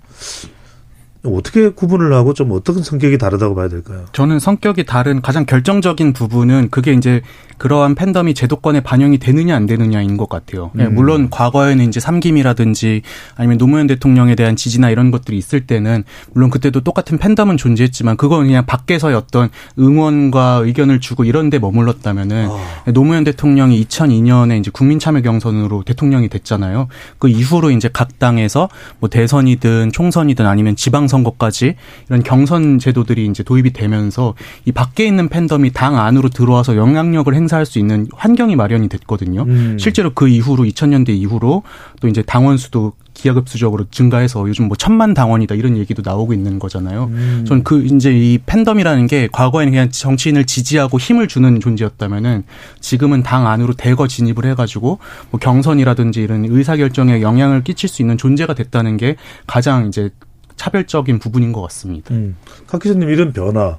[1.24, 4.04] 어떻게 구분을 하고 좀 어떤 성격이 다르다고 봐야 될까요?
[4.12, 7.22] 저는 성격이 다른 가장 결정적인 부분은 그게 이제
[7.58, 10.70] 그러한 팬덤이 제도권에 반영이 되느냐 안 되느냐인 것 같아요.
[10.74, 10.94] 네, 음.
[10.94, 13.02] 물론 과거에는 이제 삼김이라든지
[13.34, 18.46] 아니면 노무현 대통령에 대한 지지나 이런 것들이 있을 때는 물론 그때도 똑같은 팬덤은 존재했지만 그건
[18.46, 22.92] 그냥 밖에서의 어떤 응원과 의견을 주고 이런 데 머물렀다면은 아.
[22.92, 26.86] 노무현 대통령이 2002년에 이제 국민 참여 경선으로 대통령이 됐잖아요.
[27.18, 28.68] 그 이후로 이제 각 당에서
[29.00, 31.74] 뭐 대선이든 총선이든 아니면 지방 선거까지
[32.08, 37.48] 이런 경선 제도들이 이제 도입이 되면서 이 밖에 있는 팬덤이 당 안으로 들어와서 영향력을 행
[37.48, 39.42] 행사할 수 있는 환경이 마련이 됐거든요.
[39.42, 39.76] 음.
[39.80, 41.62] 실제로 그 이후로 2000년대 이후로
[42.00, 47.04] 또 이제 당원 수도 기하급수적으로 증가해서 요즘 뭐 천만 당원이다 이런 얘기도 나오고 있는 거잖아요.
[47.10, 47.44] 음.
[47.48, 52.44] 저는 그 이제 이 팬덤이라는 게 과거에는 그냥 정치인을 지지하고 힘을 주는 존재였다면은
[52.80, 54.98] 지금은 당 안으로 대거 진입을 해가지고
[55.30, 59.16] 뭐 경선이라든지 이런 의사결정에 영향을 끼칠 수 있는 존재가 됐다는 게
[59.46, 60.10] 가장 이제
[60.58, 62.14] 차별적인 부분인 것 같습니다.
[62.14, 62.36] 음.
[62.66, 63.78] 각 기자님 이런 변화,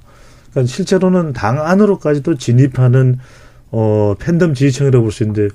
[0.49, 3.19] 그러니까 실제로는 당 안으로까지도 진입하는
[3.71, 5.49] 어, 팬덤 지지층이라고 볼 수 있는데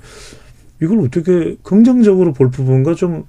[0.81, 3.25] 이걸 어떻게 긍정적으로 볼 부분과 좀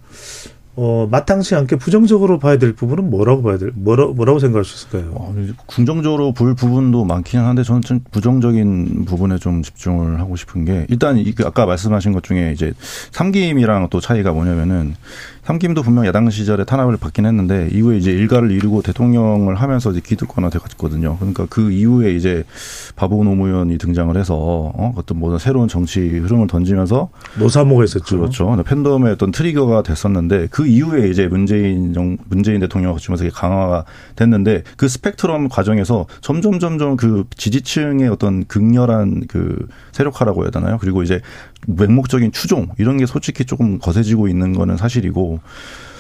[0.79, 5.11] 어, 마땅치 않게 부정적으로 봐야 될 부분은 뭐라고 봐야 될, 뭐라, 뭐라고 생각할 수 있을까요?
[5.15, 5.35] 어,
[5.67, 11.17] 긍정적으로 볼 부분도 많긴 한데 저는 좀 부정적인 부분에 좀 집중을 하고 싶은 게 일단
[11.17, 12.75] 이그 아까 말씀하신 것 중에 이제
[13.13, 14.97] 삼김이랑 또 차이가 뭐냐면은
[15.47, 20.51] 삼김도 분명 야당 시절에 탄압을 받긴 했는데 이후에 이제 일가를 이루고 대통령을 하면서 이제 기득권화
[20.51, 21.19] 돼갔거든요.
[21.19, 22.43] 그러니까 그 이후에 이제
[22.97, 28.19] 바보 노무현이 등장을 해서 어 어떤 뭐 새로운 정치 흐름을 던지면서 노사모가 있었죠.
[28.19, 28.61] 그렇죠.
[28.67, 33.85] 팬덤의 어떤 트리거가 됐었는데 그 이후에 이제 문재인 정 문재인 대통령 거치면서 강화가
[34.17, 40.79] 됐는데 그 스펙트럼 과정에서 점점 점점 그 지지층의 어떤 극렬한 그 세력화라고 해야 되나요?
[40.81, 41.21] 그리고 이제
[41.67, 45.41] 맹목적인 추종 이런 게 솔직히 조금 거세지고 있는 거는 사실이고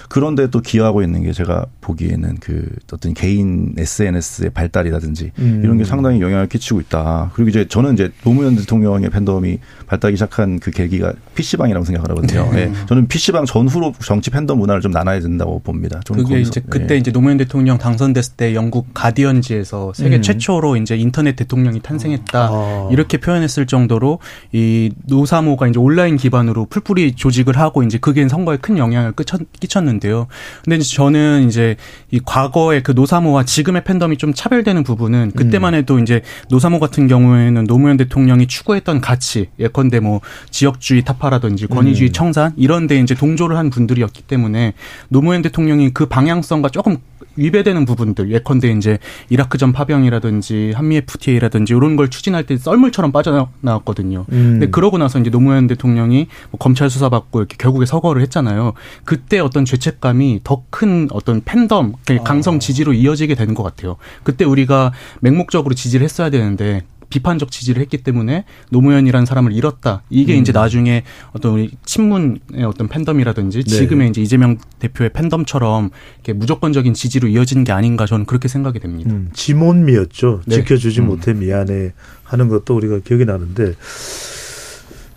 [0.08, 5.60] 그런데 또 기여하고 있는 게 제가 보기에는 그 어떤 개인 SNS의 발달이라든지 음.
[5.64, 7.30] 이런 게 상당히 영향을 끼치고 있다.
[7.34, 12.50] 그리고 이제 저는 이제 노무현 대통령의 팬덤이 발달하기 시작한 그 계기가 PC방이라고 생각을 하거든요.
[12.52, 12.66] 네.
[12.66, 12.72] 네.
[12.86, 16.00] 저는 PC방 전후로 정치 팬덤 문화를 좀 나눠야 된다고 봅니다.
[16.06, 16.50] 그게 거기서.
[16.50, 16.96] 이제 그때 네.
[16.96, 20.22] 이제 노무현 대통령 당선됐을 때 영국 가디언지에서 세계 음.
[20.22, 22.48] 최초로 이제 인터넷 대통령이 탄생했다.
[22.50, 22.88] 아.
[22.90, 24.20] 이렇게 표현했을 정도로
[24.52, 29.12] 이 노사모가 이제 온라인 기반으로 풀뿌리 조직을 하고 이제 그게 선거에 큰 영향을
[29.60, 30.26] 끼쳤는데 있는데요.
[30.64, 31.76] 근데 이제 저는 이제
[32.10, 35.78] 이 과거의 그 노사모와 지금의 팬덤이 좀 차별되는 부분은 그때만 음.
[35.78, 42.12] 해도 이제 노사모 같은 경우에는 노무현 대통령이 추구했던 가치, 예컨대 뭐 지역주의 타파라든지 권위주의 음.
[42.12, 44.74] 청산 이런 데 이제 동조를 한 분들이었기 때문에
[45.08, 46.98] 노무현 대통령이 그 방향성과 조금
[47.36, 48.98] 위배되는 부분들 예컨대 이제
[49.30, 54.26] 이라크전 파병이라든지 한미 FTA라든지 이런 걸 추진할 때 썰물처럼 빠져나왔거든요.
[54.32, 54.58] 음.
[54.58, 58.74] 근데 그러고 나서 이제 노무현 대통령이 뭐 검찰 수사 받고 이렇게 결국에 서거를 했잖아요.
[59.04, 61.94] 그때 어떤 죄책감이 더 큰 어떤 팬덤,
[62.24, 63.96] 강성 지지로 이어지게 되는 것 같아요.
[64.22, 70.02] 그때 우리가 맹목적으로 지지를 했어야 되는데 비판적 지지를 했기 때문에 노무현이라는 사람을 잃었다.
[70.10, 70.40] 이게 음.
[70.40, 73.70] 이제 나중에 어떤 우리 친문의 어떤 팬덤이라든지 네.
[73.70, 79.10] 지금의 이제 이재명 대표의 팬덤처럼 이렇게 무조건적인 지지로 이어진 게 아닌가 저는 그렇게 생각이 됩니다.
[79.10, 80.42] 음, 지몬미였죠.
[80.46, 80.56] 네.
[80.56, 81.06] 지켜주지 음.
[81.06, 81.92] 못해 미안해
[82.24, 83.74] 하는 것도 우리가 기억이 나는데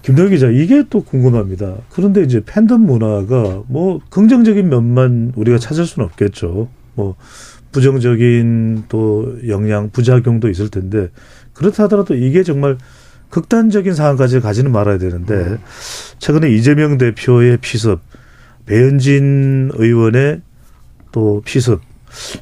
[0.02, 1.76] 김동 기자 이게 또 궁금합니다.
[1.90, 6.70] 그런데 이제 팬덤 문화가 뭐 긍정적인 면만 우리가 찾을 수는 없겠죠.
[6.96, 7.16] 뭐
[7.72, 11.10] 부정적인 또 영향 부작용도 있을 텐데
[11.60, 12.78] 그렇다 하더라도 이게 정말
[13.30, 15.58] 극단적인 상황까지 가지는 말아야 되는데 음.
[16.18, 18.00] 최근에 이재명 대표의 피습,
[18.66, 20.42] 배현진 의원의
[21.12, 21.82] 또 피습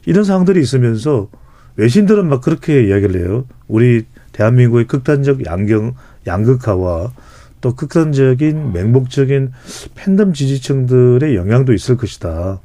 [0.06, 1.30] 이런 상황들이 있으면서
[1.78, 3.46] 외신들은 막 그렇게 이야기를 해요.
[3.68, 5.96] 우리 대한민국의 극단적 양경
[6.28, 7.12] 양극화와
[7.60, 9.52] 또 극단적인 맹목적인
[9.96, 12.62] 팬덤 지지층들의 영향도 있을 것이다.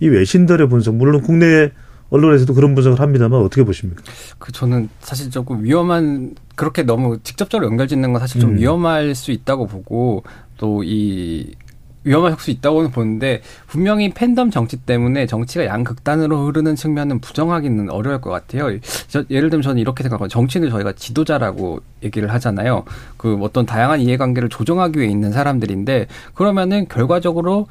[0.00, 1.72] 이 외신들의 분석 물론 국내
[2.10, 4.02] 언론에서도 그런 분석을 합니다만 어떻게 보십니까?
[4.38, 8.58] 그 저는 사실 조금 위험한 그렇게 너무 직접적으로 연결짓는 건 사실 좀 음.
[8.58, 10.22] 위험할 수 있다고 보고
[10.56, 11.54] 또이
[12.06, 18.30] 위험할 수 있다고는 보는데 분명히 팬덤 정치 때문에 정치가 양극단으로 흐르는 측면은 부정하기는 어려울 것
[18.30, 18.78] 같아요.
[19.08, 22.84] 저, 예를 들면 저는 이렇게 생각하고 정치는 저희가 지도자라고 얘기를 하잖아요.
[23.16, 27.66] 그 어떤 다양한 이해관계를 조정하기 위해 있는 사람들인데 그러면은 결과적으로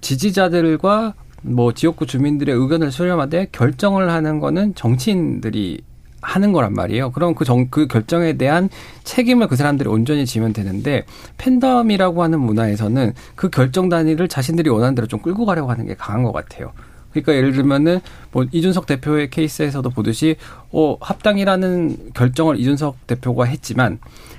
[0.00, 5.82] 지지자들과 뭐 지역구 주민들의 의견을 수렴하되 결정을 하는 거는 정치인들이
[6.22, 7.12] 하는 거란 말이에요.
[7.12, 8.70] 그럼 그 정, 그 결정에 대한
[9.04, 11.04] 책임을 그 사람들이 온전히 지면 되는데
[11.36, 16.22] 팬덤이라고 하는 문화에서는 그 결정 단위를 자신들이 원하는 대로 좀 끌고 가려고 하는 게 강한
[16.22, 16.72] 것 같아요.
[17.10, 18.00] 그러니까 예를 들면은
[18.32, 20.36] 뭐 이준석 대표의 케이스에서도 보듯이
[20.72, 23.98] 어 합당이라는 결정을 이준석 대표가 했지만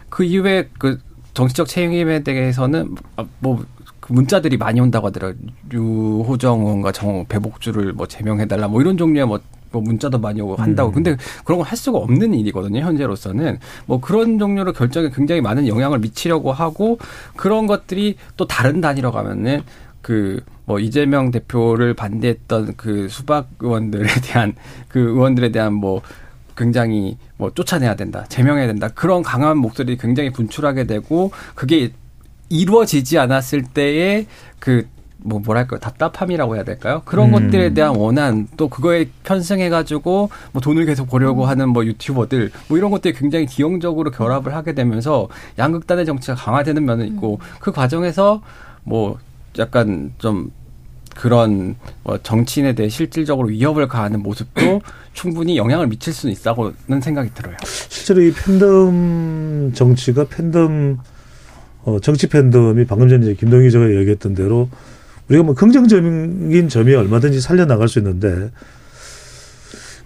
[0.09, 0.99] 그 이후에 그
[1.35, 2.95] 정치적 책임에 대해서는
[3.39, 3.63] 뭐
[4.05, 5.35] 그 문자들이 많이 온다고 하더라고요.
[5.73, 9.39] 유호정 의원과 정 배복주를 뭐 제명해달라 뭐 이런 종류의 뭐,
[9.71, 10.91] 뭐 문자도 많이 오고 한다고.
[10.91, 10.93] 음.
[10.93, 12.81] 근데 그런 걸 할 수가 없는 일이거든요.
[12.81, 16.99] 현재로서는 뭐 그런 종류로 결정에 굉장히 많은 영향을 미치려고 하고
[17.35, 19.61] 그런 것들이 또 다른 단위로 가면은
[20.01, 24.53] 그 뭐 이재명 대표를 반대했던 그 수박 의원들에 대한
[24.87, 26.01] 그 의원들에 대한 뭐
[26.57, 31.91] 굉장히 뭐 쫓아내야 된다, 제명해야 된다 그런 강한 목소리 굉장히 분출하게 되고 그게
[32.49, 34.27] 이루어지지 않았을 때의
[34.59, 37.01] 그 뭐 뭐랄까요 답답함이라고 해야 될까요?
[37.03, 37.49] 그런 음.
[37.49, 42.91] 것들에 대한 원한 또 그거에 편승해가지고 뭐 돈을 계속 벌려고 하는 뭐 유튜버들 뭐 이런
[42.91, 45.27] 것들이 굉장히 기형적으로 결합을 하게 되면서
[45.57, 48.41] 양극단의 정치가 강화되는 면은 있고 그 과정에서
[48.83, 49.17] 뭐
[49.57, 50.51] 약간 좀
[51.15, 54.81] 그런 뭐 정치인에 대해 실질적으로 위협을 가하는 모습도
[55.13, 57.55] 충분히 영향을 미칠 수는 있다고는 생각이 들어요.
[57.63, 60.99] 실제로 이 팬덤 정치가 팬덤
[61.85, 64.69] 어, 정치 팬덤이 방금 전에 김동희 기자가 얘기했던 대로
[65.29, 68.51] 우리가 뭐 긍정적인 점이 얼마든지 살려나갈 수 있는데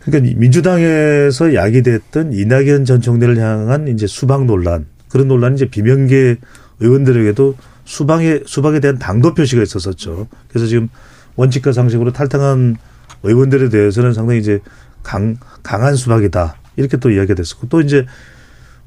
[0.02, 6.38] 그러니까 이 민주당에서 야기됐던 이낙연 전 총리를 향한 이제 수박 논란 그런 논란이 이제 비명계
[6.80, 10.28] 의원들에게도 수박에 수박에 대한 당도 표시가 있었었죠.
[10.50, 10.90] 그래서 지금
[11.36, 12.76] 원칙과 상식으로 탈당한
[13.24, 14.60] 의원들에 대해서는 상당히 이제
[15.04, 18.06] 강 강한 수박이다 이렇게 또 이야기가 됐었고 또 이제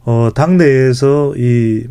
[0.04, 1.86] 어 당 내에서 이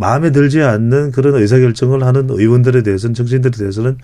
[0.00, 3.98] 마음에 들지 않는 그런 의사결정을 하는 의원들에 대해서는 정치인들에 대해서는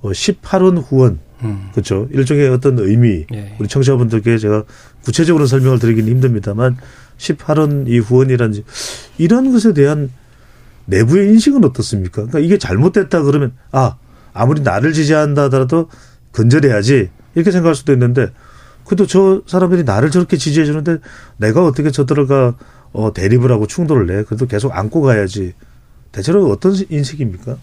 [0.00, 1.68] 어 18원 후원 음.
[1.72, 3.56] 그렇죠 일종의 어떤 의미 예.
[3.58, 4.62] 우리 청취자분들께 제가
[5.02, 6.76] 구체적으로 설명을 드리기는 힘듭니다만
[7.18, 8.64] 18원 이 후원이라든지
[9.18, 10.10] 이런 것에 대한
[10.84, 12.26] 내부의 인식은 어떻습니까?
[12.26, 13.96] 그러니까 이게 잘못됐다 그러면 아
[14.32, 15.88] 아무리 나를 지지한다 하더라도
[16.30, 18.30] 건절해야지 이렇게 생각할 수도 있는데
[18.84, 20.98] 그래도 저 사람들이 나를 저렇게 지지해 주는데
[21.36, 22.54] 내가 어떻게 저들과
[22.96, 25.52] 어 대립을 하고 충돌을 내 그래도 계속 안고 가야지
[26.12, 27.56] 대체로 어떤 인식입니까?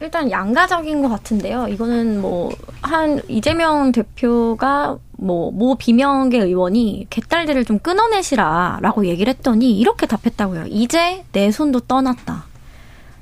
[0.00, 1.68] 일단 양가적인 것 같은데요.
[1.68, 2.50] 이거는 뭐
[2.82, 10.66] 한 이재명 대표가 뭐 모 비명계 의원이 개딸들을 좀 끊어내시라라고 얘기를 했더니 이렇게 답했다고요.
[10.68, 12.44] 이제 내 손도 떠났다.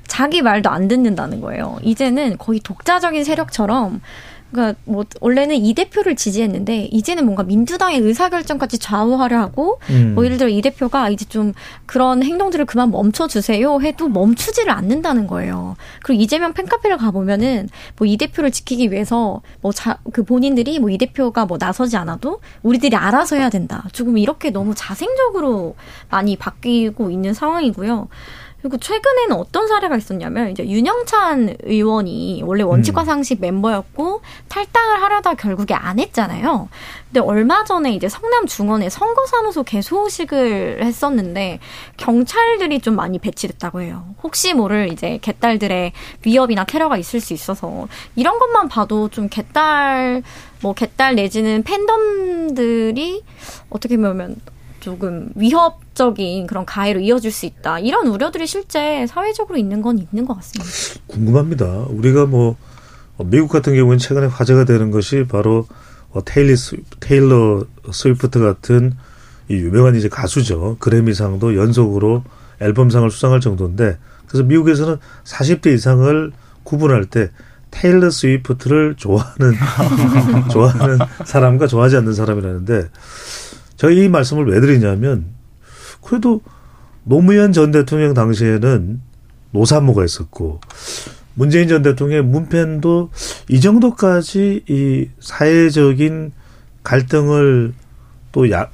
[0.07, 1.77] 자기 말도 안 듣는다는 거예요.
[1.81, 4.01] 이제는 거의 독자적인 세력처럼
[4.53, 10.13] 그러니까 뭐 원래는 이 대표를 지지했는데 이제는 뭔가 민주당의 의사결정까지 좌우하려 하고 음.
[10.13, 11.53] 뭐 예를 들어 이 대표가 이제 좀
[11.87, 15.75] 그런 행동들을 그만 멈춰 주세요 해도 멈추지를 않는다는 거예요.
[16.03, 21.57] 그리고 이재명 팬카페를 가보면은 뭐 이 대표를 지키기 위해서 뭐그 본인들이 뭐 이 대표가 뭐
[21.59, 23.85] 나서지 않아도 우리들이 알아서 해야 된다.
[23.93, 25.75] 조금 이렇게 너무 자생적으로
[26.11, 28.07] 많이 바뀌고 있는 상황이고요.
[28.63, 35.73] 그리고 최근에는 어떤 사례가 있었냐면 이제 윤영찬 의원이 원래 원칙과 상식 멤버였고 탈당을 하려다 결국에
[35.73, 36.69] 안 했잖아요.
[37.07, 41.59] 근데 얼마 전에 이제 성남 중원에 선거사무소 개소식을 했었는데
[41.97, 44.15] 경찰들이 좀 많이 배치됐다고 해요.
[44.23, 45.91] 혹시 모를 이제 개딸들의
[46.23, 50.23] 위협이나 테러가 있을 수 있어서 이런 것만 봐도 좀 개딸
[50.61, 53.23] 뭐 개딸 내지는 팬덤들이
[53.69, 54.37] 어떻게 보면
[54.83, 57.79] 조금 위협적인 그런 가해로 이어질 수 있다.
[57.79, 60.99] 이런 우려들이 실제 사회적으로 있는 건 있는 것 같습니다.
[61.07, 61.85] 궁금합니다.
[61.87, 62.57] 우리가 뭐
[63.23, 65.67] 미국 같은 경우는 최근에 화제가 되는 것이 바로
[66.11, 66.55] 어, 테일리
[66.99, 68.93] 테일러 스위프트 같은
[69.47, 70.75] 이 유명한 이제 가수죠.
[70.79, 72.25] 그래미상도 연속으로
[72.59, 76.31] 앨범상을 수상할 정도인데 그래서 미국에서는 40대 이상을
[76.63, 77.31] 구분할 때
[77.71, 79.53] 테일러 스위프트를 좋아하는
[80.51, 82.89] 좋아하는 사람과 좋아하지 않는 사람이라는데
[83.83, 85.25] 제가 이 말씀을 왜 드리냐면
[86.01, 86.41] 그래도
[87.03, 89.01] 노무현 전 대통령 당시에는
[89.51, 90.61] 노사모가 있었고
[91.33, 93.09] 문재인 전 대통령의 문팬도
[93.49, 96.31] 이 정도까지 이 사회적인
[96.83, 97.73] 갈등을
[98.31, 98.69] 또 야,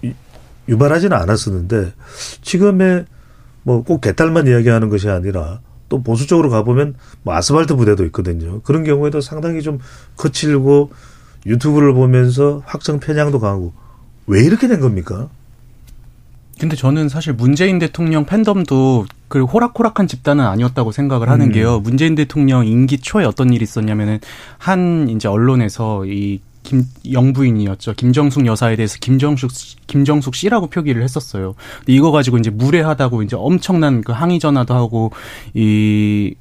[0.68, 1.94] 유발하지는 않았었는데
[2.44, 3.06] 지금의
[3.64, 8.62] 뭐 꼭 개딸만 이야기하는 것이 아니라 또 보수 쪽으로 가보면 뭐 아스팔트 부대도 있거든요.
[8.62, 9.80] 그런 경우에도 상당히 좀
[10.18, 10.92] 거칠고
[11.48, 13.74] 유튜브를 보면서 확정 편향도 강하고
[14.30, 15.28] 왜 이렇게 된 겁니까?
[16.60, 21.52] 근데 저는 사실 문재인 대통령 팬덤도 그 호락호락한 집단은 아니었다고 생각을 하는 음.
[21.52, 21.80] 게요.
[21.80, 24.20] 문재인 대통령 임기 초에 어떤 일이 있었냐면은
[24.58, 27.94] 한 이제 언론에서 이 김 영부인이었죠.
[27.94, 31.56] 김정숙 여사에 대해서 김정숙 씨- 김정숙 씨라고 표기를 했었어요.
[31.80, 35.12] 근데 이거 가지고 이제 무례하다고 이제 엄청난 그 항의 전화도 하고
[35.54, 36.36] 이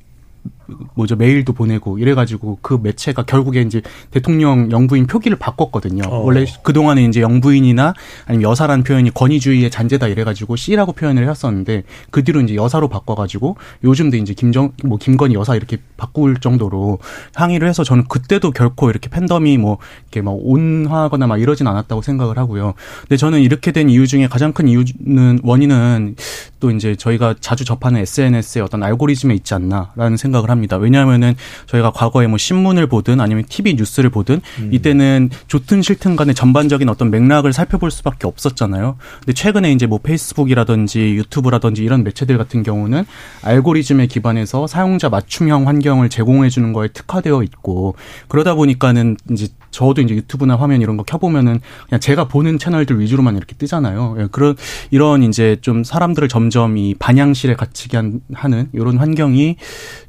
[0.94, 6.02] 뭐죠 메일도 보내고 이래가지고 그 매체가 결국에 이제 대통령 영부인 표기를 바꿨거든요.
[6.08, 6.18] 어.
[6.18, 7.94] 원래 그 동안에 이제 영부인이나
[8.26, 14.16] 아니면 여사라는 표현이 권위주의의 잔재다 이래가지고 C라고 표현을 했었는데 그 뒤로 이제 여사로 바꿔가지고 요즘도
[14.16, 16.98] 이제 김정 뭐 김건희 여사 이렇게 바꿀 정도로
[17.34, 22.38] 항의를 해서 저는 그때도 결코 이렇게 팬덤이 뭐 이렇게 막 온화하거나 막 이러진 않았다고 생각을
[22.38, 22.74] 하고요.
[23.02, 26.16] 근데 저는 이렇게 된 이유 중에 가장 큰 이유는 원인은
[26.60, 30.76] 또 이제 저희가 자주 접하는 SNS의 어떤 알고리즘에 있지 않나라는 생각을 합니다.
[30.76, 31.34] 왜냐하면은
[31.66, 34.40] 저희가 과거에 뭐 신문을 보든 아니면 TV 뉴스를 보든
[34.72, 38.96] 이때는 좋든 싫든 간에 전반적인 어떤 맥락을 살펴볼 수밖에 없었잖아요.
[39.20, 43.04] 근데 최근에 이제 뭐 페이스북이라든지 유튜브라든지 이런 매체들 같은 경우는
[43.42, 47.94] 알고리즘에 기반해서 사용자 맞춤형 환경을 제공해 주는 거에 특화되어 있고
[48.28, 53.36] 그러다 보니까는 이제 저도 이제 유튜브나 화면 이런 거 켜보면은 그냥 제가 보는 채널들 위주로만
[53.36, 54.16] 이렇게 뜨잖아요.
[54.18, 54.56] 예, 그런
[54.90, 59.56] 이런 이제 좀 사람들을 점점 이 반향실에 갇히게 한, 하는 이런 환경이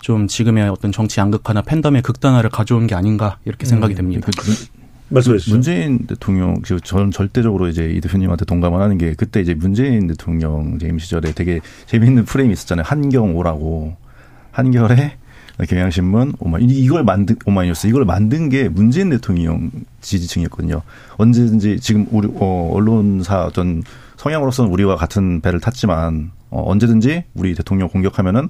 [0.01, 4.29] 좀 지금의 어떤 정치 양극화나 팬덤의 극단화를 가져온 게 아닌가 이렇게 생각이 됩니다.
[5.09, 5.53] 말씀해 주시죠.
[5.53, 10.79] 문재인 대통령, 지금 저는 절대적으로 이제 이 대표님한테 동감을 하는 게 그때 이제 문재인 대통령
[10.79, 12.85] 재임 시절에 되게 재미있는 프레임이 있었잖아요.
[12.87, 13.97] 한경 오라고.
[14.51, 15.17] 한결에
[15.67, 20.83] 경향신문, 오마, 이걸 만든, 오마이뉴스, 이걸 만든 게 문재인 대통령 지지층이었거든요.
[21.17, 23.83] 언제든지 지금 우리, 어, 언론사 어떤
[24.15, 28.47] 성향으로서는 우리와 같은 배를 탔지만, 어, 언제든지 우리 대통령 공격하면은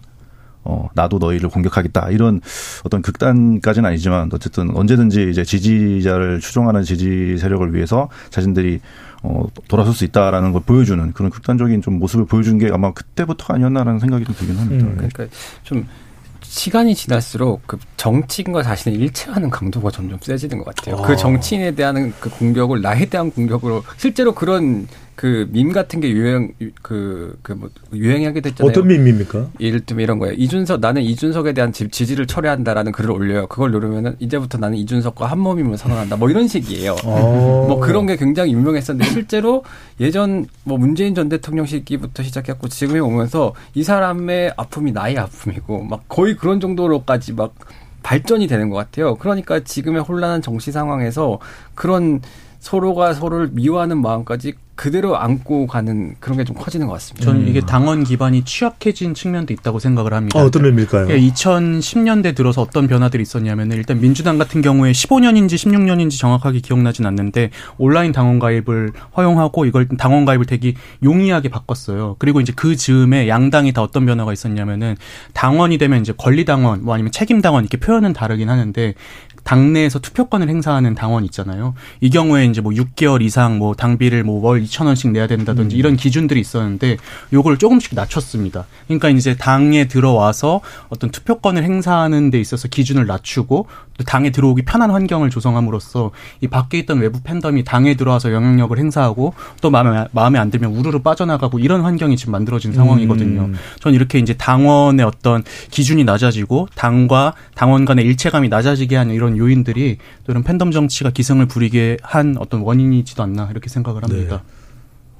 [0.63, 2.09] 어, 나도 너희를 공격하겠다.
[2.09, 2.41] 이런
[2.83, 8.79] 어떤 극단까지는 아니지만 어쨌든 언제든지 이제 지지자를 추종하는 지지 세력을 위해서 자신들이
[9.23, 13.99] 어, 돌아설 수 있다라는 걸 보여주는 그런 극단적인 좀 모습을 보여준 게 아마 그때부터 아니었나라는
[13.99, 14.85] 생각이 좀 들긴 합니다.
[14.85, 14.95] 음.
[14.95, 15.25] 그러니까
[15.63, 15.87] 좀
[16.41, 20.95] 시간이 지날수록 그 정치인과 자신을 일체하는 강도가 점점 세지는 것 같아요.
[20.97, 21.01] 아.
[21.07, 24.87] 그 정치인에 대한 그 공격을 나에 대한 공격으로 실제로 그런
[25.19, 28.69] 그 밈 같은 게 유행 그 그 뭐 유행하게 됐잖아요.
[28.71, 29.47] 어떤 밈입니까?
[29.59, 30.33] 예를 들면 이런 거예요.
[30.35, 33.47] 이준석 나는 이준석에 대한 지- 지지를 철회한다라는 글을 올려요.
[33.47, 36.15] 그걸 누르면은 이제부터 나는 이준석과 한 몸임을 선언한다.
[36.15, 36.95] 뭐 이런 식이에요.
[37.03, 37.65] 어.
[37.67, 39.63] 뭐 그런 게 굉장히 유명했었는데 실제로
[39.99, 46.03] 예전 뭐 문재인 전 대통령 시기부터 시작했고 지금에 오면서 이 사람의 아픔이 나의 아픔이고 막
[46.07, 47.53] 거의 그런 정도로까지 막
[48.03, 49.15] 발전이 되는 것 같아요.
[49.15, 51.39] 그러니까 지금의 혼란한 정치 상황에서
[51.75, 52.21] 그런
[52.59, 57.25] 서로가 서로를 미워하는 마음까지 그대로 안고 가는 그런 게 좀 커지는 것 같습니다.
[57.25, 60.39] 저는 이게 당원 기반이 취약해진 측면도 있다고 생각을 합니다.
[60.39, 61.07] 어, 어떤 의미일까요?
[61.07, 68.11] 2010년대 들어서 어떤 변화들이 있었냐면 일단 민주당 같은 경우에 15년인지 16년인지 정확하게 기억나진 않는데 온라인
[68.13, 70.73] 당원 가입을 허용하고 이걸 당원 가입을 되게
[71.03, 72.15] 용이하게 바꿨어요.
[72.19, 74.95] 그리고 이제 그 즈음에 양당이 다 어떤 변화가 있었냐면은
[75.33, 78.93] 당원이 되면 이제 권리 당원 뭐 아니면 책임 당원 이렇게 표현은 다르긴 하는데
[79.49, 81.73] 당내에서 투표권을 행사하는 당원 있잖아요.
[82.01, 85.95] 이 경우에 이제 뭐 6개월 이상 뭐 당비를 뭐 월 2천 원씩 내야 된다든지 이런
[85.95, 86.97] 기준들이 있었는데
[87.33, 88.67] 요걸 조금씩 낮췄습니다.
[88.85, 94.91] 그러니까 이제 당에 들어와서 어떤 투표권을 행사하는 데 있어서 기준을 낮추고 또 당에 들어오기 편한
[94.91, 100.49] 환경을 조성함으로써 이 밖에 있던 외부 팬덤이 당에 들어와서 영향력을 행사하고 또 마음에 마음에 안
[100.51, 103.41] 들면 우르르 빠져나가고 이런 환경이 지금 만들어진 상황이거든요.
[103.41, 103.55] 음.
[103.79, 109.97] 전 이렇게 이제 당원의 어떤 기준이 낮아지고 당과 당원 간의 일체감이 낮아지게 하는 이런 요인들이
[110.25, 114.43] 또 이런 팬덤 정치가 기승을 부리게 한 어떤 원인이지도 않나 이렇게 생각을 합니다.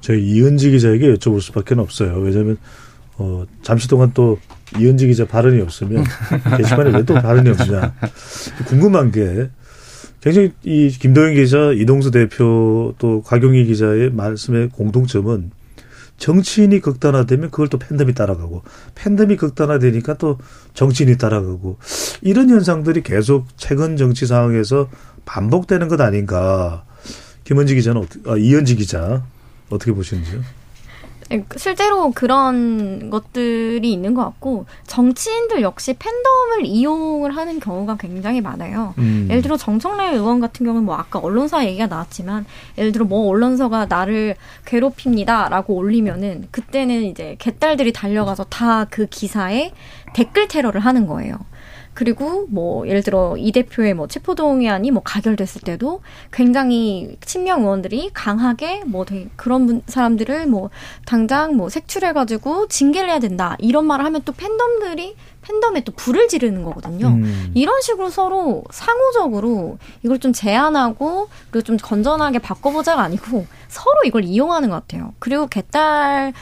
[0.00, 2.16] 저희 이은지 기자에게 여쭤볼 수밖에 없어요.
[2.18, 2.56] 왜냐하면
[3.18, 4.38] 어, 잠시 동안 또
[4.78, 6.04] 이은지 기자 발언이 없으면
[6.56, 7.94] 게시판에 왜 또 발언이 없냐
[8.66, 9.50] 궁금한 게
[10.20, 15.50] 굉장히 이 김도영 기자, 이동수 대표 또 곽용희 기자의 말씀의 공통점은
[16.18, 18.62] 정치인이 극단화되면 그걸 또 팬덤이 따라가고
[18.94, 20.36] 팬덤이 극단화되니까 또
[20.74, 21.78] 정치인이 따라가고
[22.20, 24.90] 이런 현상들이 계속 최근 정치 상황에서
[25.24, 26.84] 반복되는 것 아닌가
[27.44, 29.24] 김은지 기자는 어떻게, 아, 이은지 기자
[29.70, 30.42] 어떻게 보시는지요?
[31.30, 38.94] 네, 실제로 그런 것들이 있는 것 같고 정치인들 역시 팬덤을 이용을 하는 경우가 굉장히 많아요.
[38.98, 39.28] 음.
[39.30, 42.44] 예를 들어 정청래 의원 같은 경우는 뭐 아까 언론사 얘기가 나왔지만
[42.76, 44.34] 예를 들어 뭐 언론사가 나를
[44.66, 49.72] 괴롭힙니다라고 올리면은 그때는 이제 개딸들이 달려가서 다 그 기사에
[50.14, 51.36] 댓글 테러를 하는 거예요.
[52.00, 56.00] 그리고 뭐 예를 들어 이 대표의 뭐 체포동의안이 뭐 가결됐을 때도
[56.32, 60.70] 굉장히 친명 의원들이 강하게 뭐 되게 그런 분, 사람들을 뭐
[61.04, 66.64] 당장 뭐 색출해가지고 징계를 해야 된다 이런 말을 하면 또 팬덤들이 팬덤에 또 불을 지르는
[66.64, 67.08] 거거든요.
[67.08, 67.50] 음.
[67.52, 74.70] 이런 식으로 서로 상호적으로 이걸 좀 제한하고 그리고 좀 건전하게 바꿔보자가 아니고 서로 이걸 이용하는
[74.70, 75.12] 것 같아요.
[75.18, 76.32] 그리고 개딸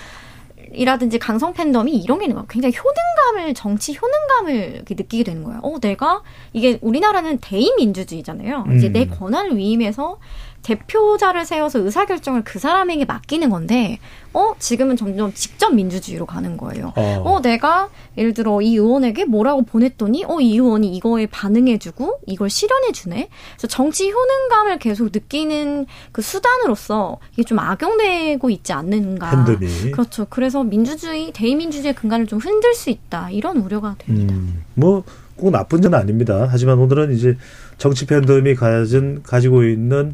[0.74, 2.46] 이라든지 강성 팬덤이 이런 게 있는 거야.
[2.48, 5.60] 굉장히 효능감을 정치 효능감을 느끼게 되는 거예요.
[5.62, 8.66] 어, 내가 이게 우리나라는 대의민주주의잖아요.
[8.76, 8.92] 이제 음.
[8.92, 10.18] 내 권한을 위임해서
[10.62, 13.98] 대표자를 세워서 의사결정을 그 사람에게 맡기는 건데,
[14.34, 16.92] 어, 지금은 점점 직접 민주주의로 가는 거예요.
[16.96, 17.22] 어.
[17.24, 23.28] 어, 내가 예를 들어 이 의원에게 뭐라고 보냈더니, 어, 이 의원이 이거에 반응해주고 이걸 실현해주네?
[23.56, 29.30] 그래서 정치 효능감을 계속 느끼는 그 수단으로서 이게 좀 악용되고 있지 않는가.
[29.30, 29.92] 팬덤이.
[29.92, 30.26] 그렇죠.
[30.28, 33.30] 그래서 민주주의, 대의민주주의의 근간을 좀 흔들 수 있다.
[33.30, 34.34] 이런 우려가 됩니다.
[34.34, 35.04] 음, 뭐,
[35.36, 36.48] 꼭 나쁜 점은 아닙니다.
[36.50, 37.36] 하지만 오늘은 이제
[37.78, 40.12] 정치 팬덤이 가진, 가지고 있는,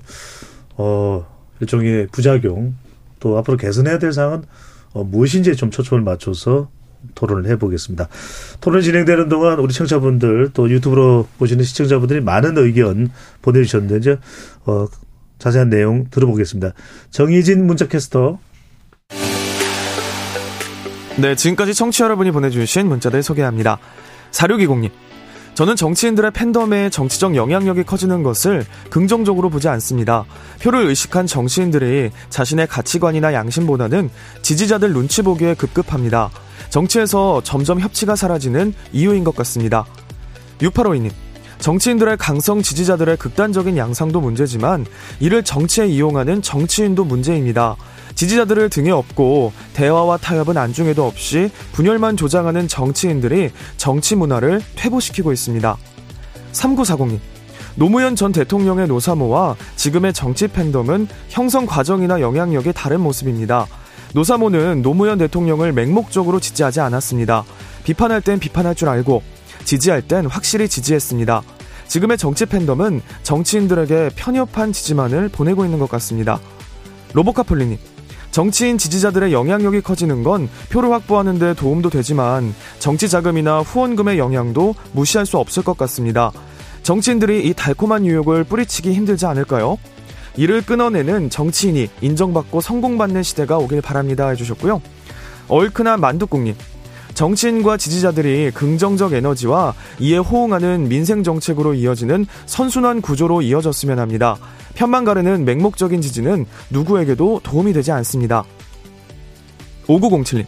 [0.76, 1.26] 어,
[1.60, 2.74] 일종의 부작용,
[3.20, 4.44] 또 앞으로 개선해야 될 사항은
[4.92, 6.68] 어, 무엇인지에 좀 초점을 맞춰서
[7.14, 8.08] 토론을 해보겠습니다.
[8.60, 13.10] 토론 진행되는 동안 우리 청취자분들 또 유튜브로 보시는 시청자분들이 많은 의견
[13.42, 14.18] 보내주셨는데, 이제,
[14.66, 14.86] 어,
[15.38, 16.72] 자세한 내용 들어보겠습니다.
[17.10, 18.38] 정희진 문자캐스터.
[21.16, 23.78] 네, 지금까지 청취 여러분이 보내주신 문자들 소개합니다.
[24.30, 24.90] 4620님.
[25.54, 30.24] 저는 정치인들의 팬덤에 정치적 영향력이 커지는 것을 긍정적으로 보지 않습니다.
[30.60, 34.10] 표를 의식한 정치인들이 자신의 가치관이나 양심보다는
[34.42, 36.30] 지지자들 눈치 보기에 급급합니다.
[36.70, 39.84] 정치에서 점점 협치가 사라지는 이유인 것 같습니다.
[40.58, 41.23] 6852님.
[41.64, 44.84] 정치인들의 강성 지지자들의 극단적인 양상도 문제지만
[45.18, 47.76] 이를 정치에 이용하는 정치인도 문제입니다.
[48.14, 55.74] 지지자들을 등에 업고 대화와 타협은 안중에도 없이 분열만 조장하는 정치인들이 정치 문화를 퇴보시키고 있습니다.
[56.52, 57.18] 3940님.
[57.76, 63.66] 노무현 전 대통령의 노사모와 지금의 정치 팬덤은 형성 과정이나 영향력이 다른 모습입니다.
[64.12, 67.42] 노사모는 노무현 대통령을 맹목적으로 지지하지 않았습니다.
[67.84, 69.22] 비판할 땐 비판할 줄 알고
[69.64, 71.53] 지지할 땐 확실히 지지했습니다.
[71.88, 76.40] 지금의 정치 팬덤은 정치인들에게 편협한 지지만을 보내고 있는 것 같습니다.
[77.12, 77.78] 로보카폴리님.
[78.30, 85.24] 정치인 지지자들의 영향력이 커지는 건 표를 확보하는 데 도움도 되지만 정치 자금이나 후원금의 영향도 무시할
[85.24, 86.32] 수 없을 것 같습니다.
[86.82, 89.78] 정치인들이 이 달콤한 유혹을 뿌리치기 힘들지 않을까요?
[90.36, 94.82] 이를 끊어내는 정치인이 인정받고 성공받는 시대가 오길 바랍니다 해주셨고요.
[95.46, 96.56] 얼큰한 만두국님.
[97.14, 104.36] 정치인과 지지자들이 긍정적 에너지와 이에 호응하는 민생 정책으로 이어지는 선순환 구조로 이어졌으면 합니다.
[104.74, 108.44] 편만 가르는 맹목적인 지지는 누구에게도 도움이 되지 않습니다.
[109.86, 110.46] 5907님.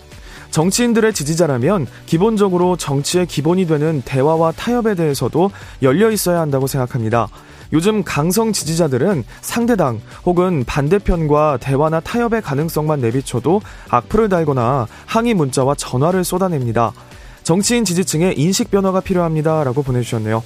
[0.51, 5.51] 정치인들의 지지자라면 기본적으로 정치의 기본이 되는 대화와 타협에 대해서도
[5.83, 7.29] 열려 있어야 한다고 생각합니다.
[7.73, 16.25] 요즘 강성 지지자들은 상대당 혹은 반대편과 대화나 타협의 가능성만 내비쳐도 악플을 달거나 항의 문자와 전화를
[16.25, 16.93] 쏟아냅니다.
[17.43, 19.63] 정치인 지지층의 인식 변화가 필요합니다.
[19.65, 20.43] 라고 보내주셨네요.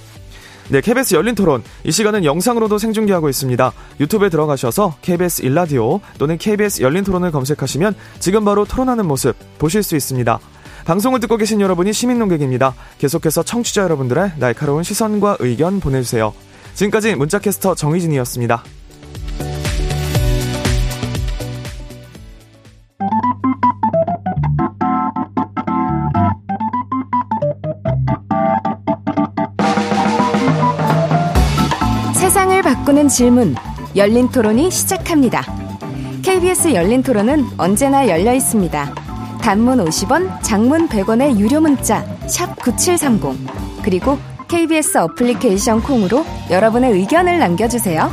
[0.69, 1.65] 네, KBS 열린 토론.
[1.83, 3.73] 이 시간은 영상으로도 생중계하고 있습니다.
[3.99, 9.97] 유튜브에 들어가셔서 KBS 일라디오 또는 KBS 열린 토론을 검색하시면 지금 바로 토론하는 모습 보실 수
[9.97, 10.39] 있습니다.
[10.85, 12.75] 방송을 듣고 계신 여러분이 시민 농객입니다.
[12.99, 16.33] 계속해서 청취자 여러분들의 날카로운 시선과 의견 보내주세요.
[16.81, 18.65] 지금까지 문자캐스터 정희진이었습니다.
[32.15, 33.55] 세상을 바꾸는 질문
[33.95, 35.43] 열린 토론이 시작합니다.
[36.23, 38.95] KBS 열린 토론은 언제나 열려 있습니다.
[39.43, 44.19] 단문 50원, 장문 100원의 유료 문자 샵9730 그리고
[44.51, 48.11] KBS 어플리케이션 콩으로 여러분의 의견을 남겨주세요.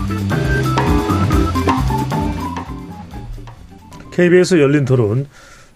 [4.11, 5.25] KBS 열린 토론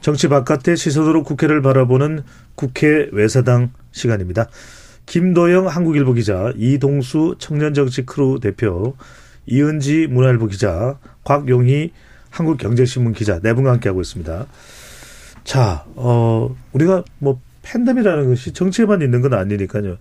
[0.02, 2.22] 정치 바깥의 시선으로 국회를 바라보는
[2.54, 4.50] 국회 외사당 시간입니다.
[5.08, 8.96] 김도영 한국일보 기자, 이동수 청년정치 크루 대표,
[9.48, 11.92] 이은지 문화일보 기자, 곽용희
[12.30, 14.46] 한국경제신문 기자 네 분과 함께하고 있습니다.
[15.44, 19.98] 자, 어, 우리가 뭐 팬덤이라는 것이 정치에만 있는 건 아니니까요.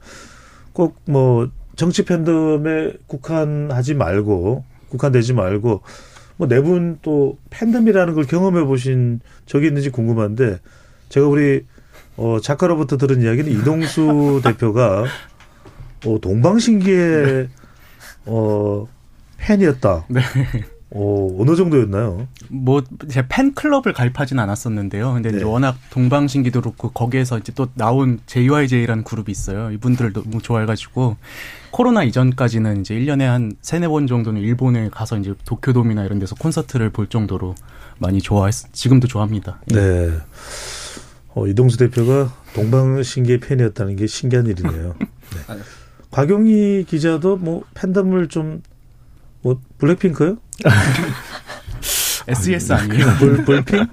[0.73, 5.83] 꼭 뭐 정치 팬덤에 국한하지 말고 국한되지 말고
[6.37, 10.59] 뭐 네 분 또 팬덤이라는 걸 경험해 보신 적이 있는지 궁금한데
[11.09, 11.64] 제가 우리
[12.16, 15.05] 어 작가로부터 들은 이야기는 이동수 대표가
[16.07, 17.49] 어 동방신기의
[18.27, 18.87] 어
[19.39, 20.05] 팬이었다.
[20.09, 20.21] 네.
[20.93, 22.26] 어 어느 정도였나요?
[22.49, 25.12] 뭐 제 팬클럽을 가입하진 않았었는데요.
[25.14, 25.36] 근데 네.
[25.36, 29.70] 이제 워낙 동방신기도 그렇고 거기에서 이제 또 나온 JYJ라는 그룹이 있어요.
[29.70, 31.16] 이분들을 너무 좋아해가지고
[31.70, 36.91] 코로나 이전까지는 이제 1년에 한 세네 번 정도는 일본에 가서 이제 도쿄돔이나 이런 데서 콘서트를
[36.91, 37.55] 볼 정도로
[37.99, 39.61] 많이 좋아했, 지금도 좋아합니다.
[39.72, 39.76] 예.
[39.76, 40.11] 네.
[41.34, 44.97] 어, 이동수 대표가 동방신기의 팬이었다는 게 신기한 일이네요.
[44.99, 45.59] 네.
[46.11, 48.62] 곽용희 기자도 뭐 팬덤을 좀,
[49.43, 50.36] 뭐, 블랙핑크요?
[52.28, 53.07] SES 아니에요?
[53.18, 53.86] 불, 불핑?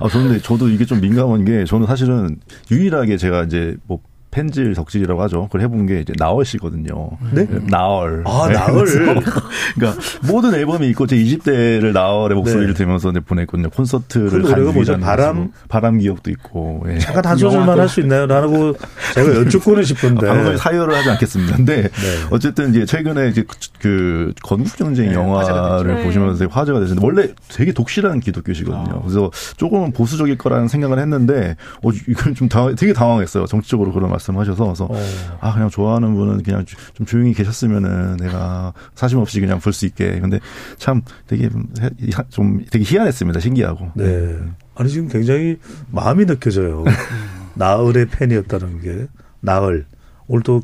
[0.00, 4.00] 아, 그런데 저도 이게 좀 민감한 게 저는 사실은 유일하게 제가 이제 뭐
[4.30, 5.44] 펜질 덕질이라고 하죠.
[5.46, 7.10] 그걸 해본 게 이제 나얼씨거든요.
[7.32, 7.46] 네?
[7.68, 8.22] 나얼.
[8.26, 8.86] 아, 네, 나얼.
[9.74, 12.74] 그러니까 모든 앨범이 있고 제 20대를 나얼의 목소리를 네.
[12.74, 13.70] 들으면서 이제 보냈거든요.
[13.70, 14.78] 콘서트를 그 가기?
[14.80, 15.50] 위한 바람?
[15.68, 16.84] 바람 기억도 있고.
[16.88, 16.98] 예.
[16.98, 18.26] 잠깐 한 소절만 할 수 있나요?
[18.26, 18.76] 라고
[19.14, 20.28] 제가 여쭙고는 싶은데.
[20.28, 21.56] 아, 방송에 사유를 하지 않겠습니다.
[21.56, 21.88] 근데 네.
[22.30, 23.44] 어쨌든 이제 최근에 이제
[23.80, 26.04] 그 건국 경쟁 네, 영화를.
[26.04, 28.96] 보시면서 되게 화제가 되셨는데 원래 되게 독실한 기독교시거든요.
[28.96, 29.00] 아.
[29.00, 33.46] 그래서 조금은 보수적일 거라는 생각을 했는데 어 이걸 좀 당황, 되게 당황했어요.
[33.46, 34.96] 정치적으로 그런 말 씀하셔서 그래서 어.
[35.40, 39.86] 아 그냥 좋아하는 분은 그냥 좀- 좀 조용히 계셨으면은 내가 사심 없이 그냥 볼 수
[39.86, 40.20] 있게.
[40.20, 40.38] 근데
[40.78, 41.48] 참 되게
[42.28, 43.40] 좀 되게 희한했습니다.
[43.40, 43.90] 신기하고.
[43.94, 44.36] 네.
[44.74, 45.58] 아니 지금 굉장히
[45.90, 46.84] 마음이 느껴져요.
[47.54, 49.06] 나을의 팬이었다는 게
[49.40, 49.86] 나을.
[50.28, 50.62] 오늘 또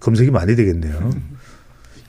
[0.00, 1.10] 검색이 많이 되겠네요.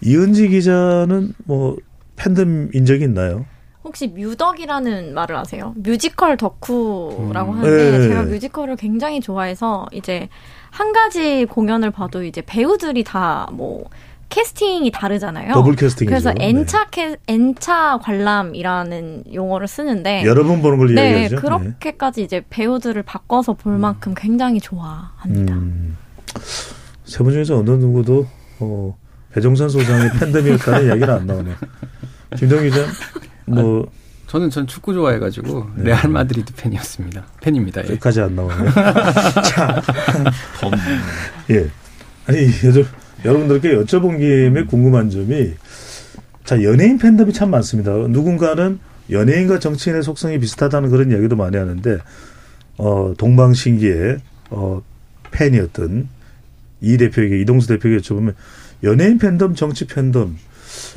[0.02, 1.78] 이은지 기자는 뭐
[2.16, 3.46] 팬덤인 적이 있나요?
[3.84, 5.74] 혹시 뮤덕이라는 말을 아세요?
[5.78, 7.58] 뮤지컬 덕후라고 음.
[7.60, 8.08] 하는데 네.
[8.08, 10.28] 제가 뮤지컬을 굉장히 좋아해서 이제
[10.76, 13.86] 한 가지 공연을 봐도 이제 배우들이 다 뭐
[14.30, 15.54] 캐스팅이 다르잖아요.
[15.54, 16.10] 더블 캐스팅이죠.
[16.10, 16.50] 그래서 네.
[16.50, 21.36] N차 캐, N차 관람이라는 용어를 쓰는데 여러 번 보는 걸 네, 이야기하죠.
[21.38, 25.54] 그렇게까지 이제 배우들을 바꿔서 볼 만큼 굉장히 좋아합니다.
[25.54, 25.96] 음.
[27.06, 28.28] 세분 중에서 어느 누구도
[28.60, 28.98] 어,
[29.32, 31.56] 배종찬 소장의 팬덤이었다는 이야기는 안 나오네요.
[32.36, 32.80] 김동 기자,
[33.46, 33.86] 뭐
[34.28, 35.84] 저는 전 축구 좋아해가지고 네.
[35.86, 37.26] 레알 마드리드 팬이었습니다.
[37.42, 37.82] 팬입니다.
[37.86, 37.90] 예.
[37.92, 38.72] 여기까지 안 나오네요.
[38.74, 39.82] 자,
[41.52, 41.70] 예.
[42.28, 42.86] 아니 요즘
[43.24, 45.54] 여러분들께 여쭤본 김에 궁금한 점이
[46.44, 47.92] 자 연예인 팬덤이 참 많습니다.
[47.92, 48.80] 누군가는
[49.12, 52.00] 연예인과 정치인의 속성이 비슷하다는 그런 이야기도 많이 하는데
[52.78, 54.18] 어 동방신기의
[54.50, 54.82] 어
[55.32, 56.10] 팬이었던
[56.82, 58.34] 이 대표에게 이동수 대표에게 여쭤보면
[58.84, 60.38] 연예인 팬덤, 정치 팬덤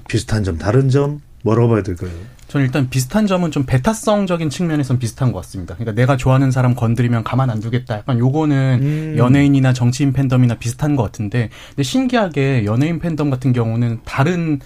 [0.09, 2.11] 비슷한 점, 다른 점 뭐라고 봐야 될까요?
[2.49, 5.75] 저는 일단 비슷한 점은 좀 배타성적인 측면에선 비슷한 것 같습니다.
[5.75, 7.99] 그러니까 내가 좋아하는 사람 건드리면 가만 안 두겠다.
[7.99, 9.15] 약간 요거는 음.
[9.19, 14.61] 연예인이나 정치인 팬덤이나 비슷한 것 같은데, 근데 신기하게 연예인 팬덤 같은 경우는 다른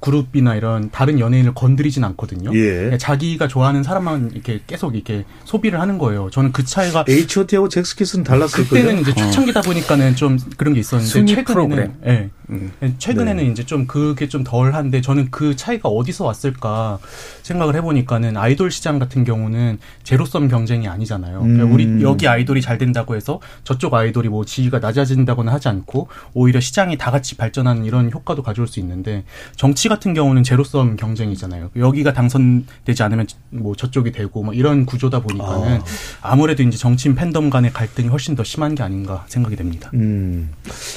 [0.00, 2.50] 그룹이나 이런 다른 연예인을 건드리진 않거든요.
[2.54, 2.72] 예.
[2.74, 6.30] 그러니까 자기가 좋아하는 사람만 이렇게 계속 이렇게 소비를 하는 거예요.
[6.30, 8.84] 저는 그 차이가 H.O.T.하고 잭스키스는 달랐을 거예요.
[8.84, 11.94] 그때는 이제 초창기다 보니까는 좀 그런 게 있었는데 최근에는 프로그램.
[12.06, 12.30] 예.
[12.50, 12.72] 음.
[12.98, 13.50] 최근에는 네.
[13.50, 16.98] 이제 좀 그게 좀 덜한데 저는 그 차이가 어디서 왔을까
[17.42, 21.40] 생각을 해보니까는 아이돌 시장 같은 경우는 제로섬 경쟁이 아니잖아요.
[21.40, 21.72] 그러니까 음.
[21.72, 26.96] 우리 여기 아이돌이 잘 된다고 해서 저쪽 아이돌이 뭐 지위가 낮아진다거나 하지 않고 오히려 시장이
[26.96, 29.24] 다 같이 발전하는 이런 효과도 가져올 수 있는데
[29.56, 31.70] 정치 같은 경우는 제로섬 경쟁이잖아요.
[31.76, 35.80] 여기가 당선되지 않으면 뭐 저쪽이 되고 뭐 이런 구조다 보니까는
[36.22, 36.36] 아.
[36.36, 39.90] 무래도 이제 정치인 팬덤 간의 갈등이 훨씬 더 심한 게 아닌가 생각이 됩니다.
[39.94, 40.50] 음.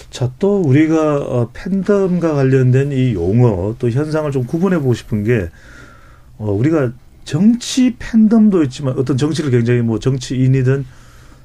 [0.10, 5.50] 자, 또 우리가 어, 팬덤과 관련된 이 용어 또 현상을 좀 구분해 보고 싶은 게
[6.38, 6.92] 어, 우리가
[7.24, 10.86] 정치 팬덤도 있지만 어떤 정치를 굉장히 뭐 정치인이든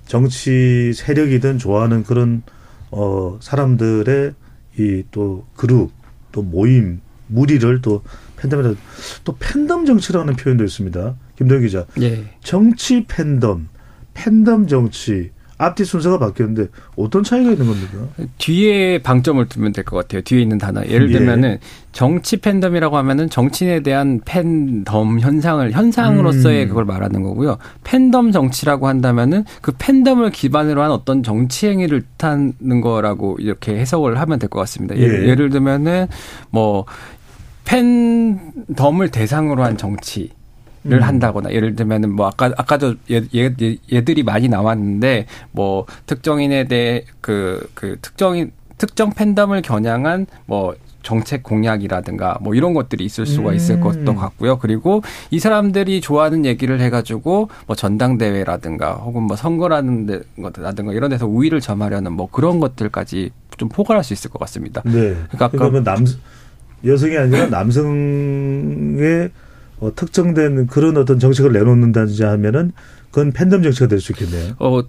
[0.07, 2.43] 정치 세력이든 좋아하는 그런
[2.91, 4.35] 어 사람들의
[4.79, 5.91] 이 또 그룹
[6.33, 8.03] 또 모임 무리를 또
[8.37, 8.75] 팬덤이라
[9.25, 11.15] 또 팬덤 정치라는 표현도 있습니다.
[11.37, 11.85] 김동 기자.
[12.01, 12.25] 예.
[12.43, 13.69] 정치 팬덤,
[14.15, 18.07] 팬덤 정치 앞뒤 순서가 바뀌었는데 어떤 차이가 있는 겁니까?
[18.37, 20.21] 뒤에 방점을 두면 될 것 같아요.
[20.21, 20.85] 뒤에 있는 단어.
[20.85, 21.13] 예를 예.
[21.17, 21.59] 들면은
[21.93, 26.69] 정치 팬덤이라고 하면은 정치인에 대한 팬덤 현상을 현상으로서의 음.
[26.69, 27.57] 그걸 말하는 거고요.
[27.85, 34.39] 팬덤 정치라고 한다면은 그 팬덤을 기반으로 한 어떤 정치 행위를 뜻하는 거라고 이렇게 해석을 하면
[34.39, 34.95] 될 것 같습니다.
[34.99, 35.29] 예를, 예.
[35.31, 36.07] 예를 들면은
[36.51, 36.85] 뭐
[37.67, 40.31] 팬덤을 대상으로 한 정치
[40.85, 41.03] 를 음.
[41.03, 47.05] 한다거나 예를 들면은 뭐 아까 아까도 얘, 얘, 얘- 얘들이 많이 나왔는데 뭐 특정인에 대해
[47.21, 53.81] 그그 특정인 특정 팬덤을 겨냥한 뭐 정책 공약이라든가 뭐 이런 것들이 있을 수가 있을 음.
[53.81, 54.59] 것도 같고요.
[54.61, 55.03] 그리고
[55.33, 61.61] 이 사람들이 좋아하는 얘기를 해가지고 뭐 전당대회라든가 혹은 뭐 선거라는 데- 것라든가 이런 데서 우위를
[61.61, 64.83] 점하려는 뭐 그런 것들까지 좀 포괄할 수 있을 것 같습니다.
[64.85, 65.17] 네.
[65.31, 66.05] 그러니까 뭐 남,
[66.85, 69.31] 여성이 아니라 남성의
[69.79, 72.73] 어, 특정된 그런 어떤 정책을 내놓는다든지 하면은
[73.11, 74.55] 그건 팬덤 정치가 될수 있겠네요.
[74.59, 74.83] 어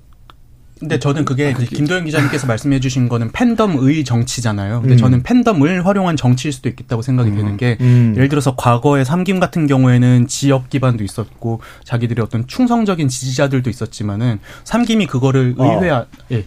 [0.80, 4.82] 근데 저는 그게 아, 이제 그게- 김도현 기자님께서 말씀해 주신 거는 팬덤의 정치잖아요.
[4.82, 4.98] 근데 음.
[4.98, 8.14] 저는 팬덤을 활용한 정치일 수도 있겠다고 생각이 되는 게 음.
[8.16, 15.08] 예를 들어서 과거에 삼김 같은 경우에는 지역 기반도 있었고 자기들의 어떤 충성적인 지지자들도 있었지만은 삼김이
[15.08, 15.66] 그거를 어.
[15.80, 16.46] 의회 안, 예.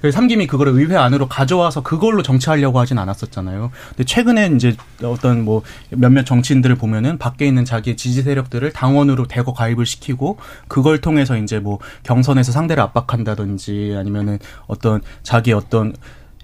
[0.00, 3.70] 그 삼김이 그거를 의회 안으로 가져와서 그걸로 정치하려고 하진 않았었잖아요.
[3.90, 9.52] 근데 최근에 이제 어떤 뭐 몇몇 정치인들을 보면은 밖에 있는 자기의 지지 세력들을 당원으로 대거
[9.52, 10.38] 가입을 시키고
[10.68, 15.94] 그걸 통해서 이제 뭐 경선에서 상대를 압박한다든지 아니면은 어떤 자기 어떤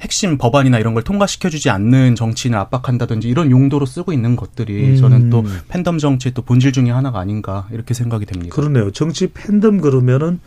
[0.00, 4.96] 핵심 법안이나 이런 걸 통과시켜주지 않는 정치인을 압박한다든지 이런 용도로 쓰고 있는 것들이 음.
[4.96, 8.54] 저는 또 팬덤 정치의 또 본질 중에 하나가 아닌가 이렇게 생각이 됩니다.
[8.54, 8.90] 그렇네요.
[8.90, 10.40] 정치 팬덤 그러면은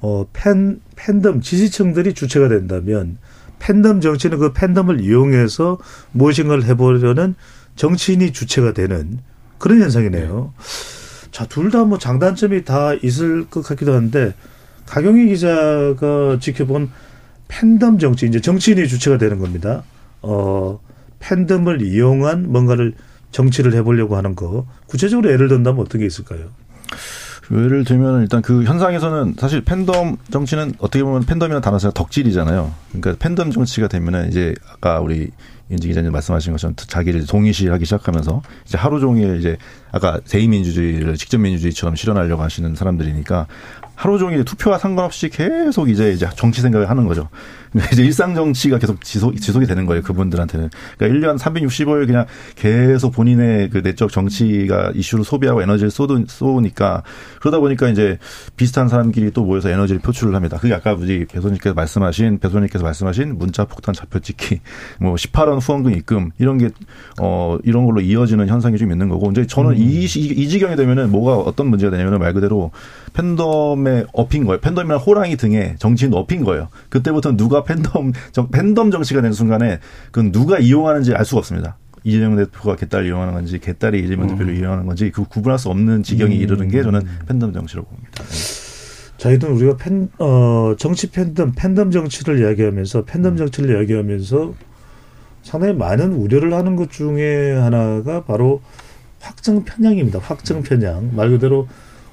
[0.00, 3.18] 어, 팬, 팬덤, 지지층들이 주체가 된다면
[3.58, 5.78] 팬덤 정치는 그 팬덤을 이용해서
[6.12, 7.34] 무엇인가를 해보려는
[7.76, 9.18] 정치인이 주체가 되는
[9.58, 10.52] 그런 현상이네요.
[11.32, 14.34] 자, 둘 다 뭐 장단점이 다 있을 것 같기도 한데
[14.86, 16.90] 가경희 기자가 지켜본
[17.48, 19.82] 팬덤 정치, 이제 정치인이 주체가 되는 겁니다.
[20.22, 20.80] 어,
[21.18, 22.94] 팬덤을 이용한 뭔가를
[23.32, 26.50] 정치를 해보려고 하는 거 구체적으로 예를 든다면 어떤 게 있을까요?
[27.52, 32.72] 예를 들면 일단 그 현상에서는 사실 팬덤 정치는 어떻게 보면 팬덤이라는 단어 자체가 덕질이잖아요.
[32.92, 35.30] 그러니까 팬덤 정치가 되면은 이제 아까 우리
[35.70, 39.56] 윤지 기자님 말씀하신 것처럼 자기를 동의시하기 시작하면서 이제 하루 종일 이제
[39.90, 43.46] 아까 대의민주주의를 직접 민주주의처럼 실현하려고 하시는 사람들이니까
[43.94, 47.28] 하루 종일 투표와 상관없이 계속 이제 이제 정치 생각을 하는 거죠.
[47.92, 50.02] 이제 일상 정치가 계속 지속, 지속이 되는 거예요.
[50.02, 50.70] 그분들한테는.
[50.98, 57.02] 그러니까 1년 365일 그냥 계속 본인의 그 내적 정치가 이슈로 소비하고 에너지를 쏟으, 쏘니까
[57.40, 58.18] 그러다 보니까 이제
[58.56, 60.58] 비슷한 사람끼리 또 모여서 에너지를 표출을 합니다.
[60.58, 64.60] 그게 아까 우리 배소님께서 말씀하신, 배소님께서 말씀하신 문자 폭탄 잡혀 찍기,
[65.00, 66.70] 뭐 18원 후원금 입금, 이런 게,
[67.20, 69.30] 어, 이런 걸로 이어지는 현상이 좀 있는 거고.
[69.30, 69.76] 이제 저는 음.
[69.76, 72.70] 이, 이 지경이 되면은 뭐가 어떤 문제가 되냐면은 말 그대로
[73.12, 74.60] 팬덤에 업힌 거예요.
[74.60, 76.68] 팬덤이나 호랑이 등에 정치인도 업힌 거예요.
[76.88, 81.76] 그때부터 누가 팬덤 정, 팬덤 정치가 되는 순간에 그건 누가 이용하는지 알 수가 없습니다.
[82.04, 84.28] 이재명 대표가 개딸을 이용하는 건지 개딸이 이재명 음.
[84.30, 86.40] 대표를 이용하는 건지 그 구분할 수 없는 지경이 음.
[86.40, 88.24] 이르는 게 저는 팬덤 정치라고 봅니다.
[88.24, 88.66] 네.
[89.18, 93.36] 저희는 우리가 팬, 어, 정치 팬덤, 팬덤 정치를 이야기하면서 팬덤 음.
[93.38, 94.54] 정치를 이야기하면서
[95.42, 98.62] 상당히 많은 우려를 하는 것 중에 하나가 바로
[99.20, 100.18] 확정 편향입니다.
[100.20, 101.14] 확정 편향.
[101.14, 101.66] 말 그대로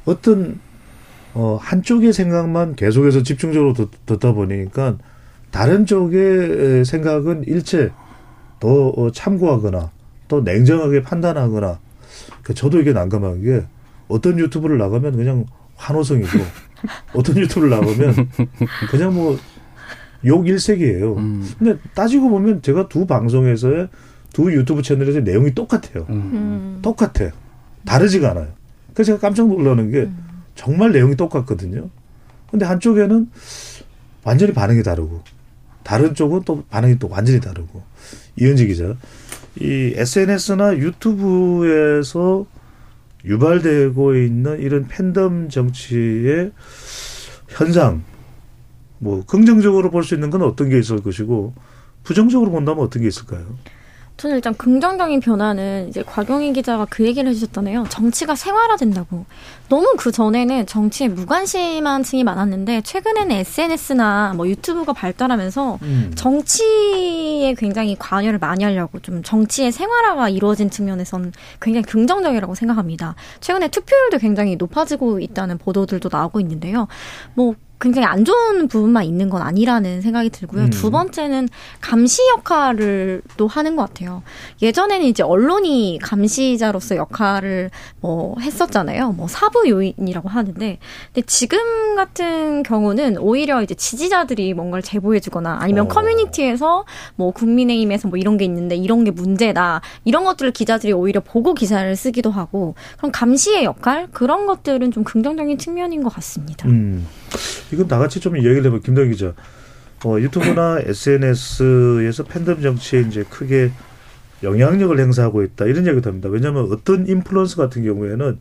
[0.06, 0.60] 어떤
[1.34, 4.98] 어, 한쪽의 생각만 계속해서 집중적으로 듣, 듣다 보니까
[5.54, 7.92] 다른 쪽의 생각은 일체
[8.60, 9.92] 더 어, 참고하거나
[10.28, 11.80] 또 냉정하게 판단하거나
[12.42, 13.66] 그 저도 이게 난감한 게
[14.08, 15.46] 어떤 유튜브를 나가면 그냥
[15.76, 16.28] 환호성이고
[17.16, 18.30] 어떤 유튜브를 나가면
[18.90, 19.38] 그냥 뭐
[20.26, 21.16] 욕 일색이에요.
[21.16, 21.50] 음.
[21.60, 23.90] 근데 따지고 보면 제가 두 방송에서의
[24.32, 26.06] 두 유튜브 채널에서 내용이 똑같아요.
[26.10, 26.16] 음.
[26.16, 26.80] 음.
[26.82, 27.32] 똑같아요.
[27.86, 28.48] 다르지가 않아요.
[28.94, 30.18] 그래서 제가 깜짝 놀라는 게 음.
[30.56, 31.90] 정말 내용이 똑같거든요.
[32.50, 33.30] 근데 한쪽에는
[34.24, 35.22] 완전히 반응이 다르고
[35.84, 37.84] 다른 쪽은 또 반응이 또 완전히 다르고
[38.40, 38.96] 이현지 기자
[39.60, 42.46] 이 SNS나 유튜브에서
[43.26, 46.52] 유발되고 있는 이런 팬덤 정치의
[47.50, 48.04] 현상
[49.00, 51.54] 뭐 긍정적으로 볼 수 있는 건 어떤 게 있을 것이고
[52.04, 53.46] 부정적으로 본다면 어떤 게 있을까요?
[54.18, 57.86] 저는 일단 긍정적인 변화는 이제 곽영희 기자가 그 얘기를 해주셨잖아요.
[57.90, 59.26] 정치가 생활화된다고.
[59.70, 66.12] 너무 그 전에는 정치에 무관심한 층이 많았는데 최근에는 SNS나 뭐 유튜브가 발달하면서 음.
[66.16, 73.16] 정치에 굉장히 관여를 많이 하려고 좀 정치의 생활화가 이루어진 측면에서는 굉장히 긍정적이라고 생각합니다.
[73.42, 76.88] 최근에 투표율도 굉장히 높아지고 있다는 보도들도 나오고 있는데요.
[77.34, 80.64] 뭐 굉장히 안 좋은 부분만 있는 건 아니라는 생각이 들고요.
[80.64, 80.70] 음.
[80.70, 81.50] 두 번째는
[81.82, 84.24] 감시 역할을 또 하는 것 같아요.
[84.62, 89.12] 예전에는 이제 언론이 감시자로서 역할을 뭐 했었잖아요.
[89.12, 90.80] 뭐 사부 요인이라고 하는데,
[91.14, 95.88] 근데 지금 같은 경우는 오히려 이제 지지자들이 뭔가를 제보해주거나 아니면 어.
[95.90, 101.54] 커뮤니티에서 뭐 국민의힘에서 뭐 이런 게 있는데 이런 게 문제다 이런 것들을 기자들이 오히려 보고
[101.54, 106.68] 기사를 쓰기도 하고 그럼 감시의 역할 그런 것들은 좀 긍정적인 측면인 것 같습니다.
[106.70, 107.06] 음.
[107.72, 109.34] 이건 나같이 좀 이야기를 해보 김동 기자.
[110.06, 113.72] 어, 유튜브나 SNS에서 팬덤 정치에 이제 크게
[114.44, 116.30] 영향력을 행사하고 있다 이런 얘기도 합니다.
[116.30, 118.40] 왜냐하면 어떤 인플루언서 같은 경우에는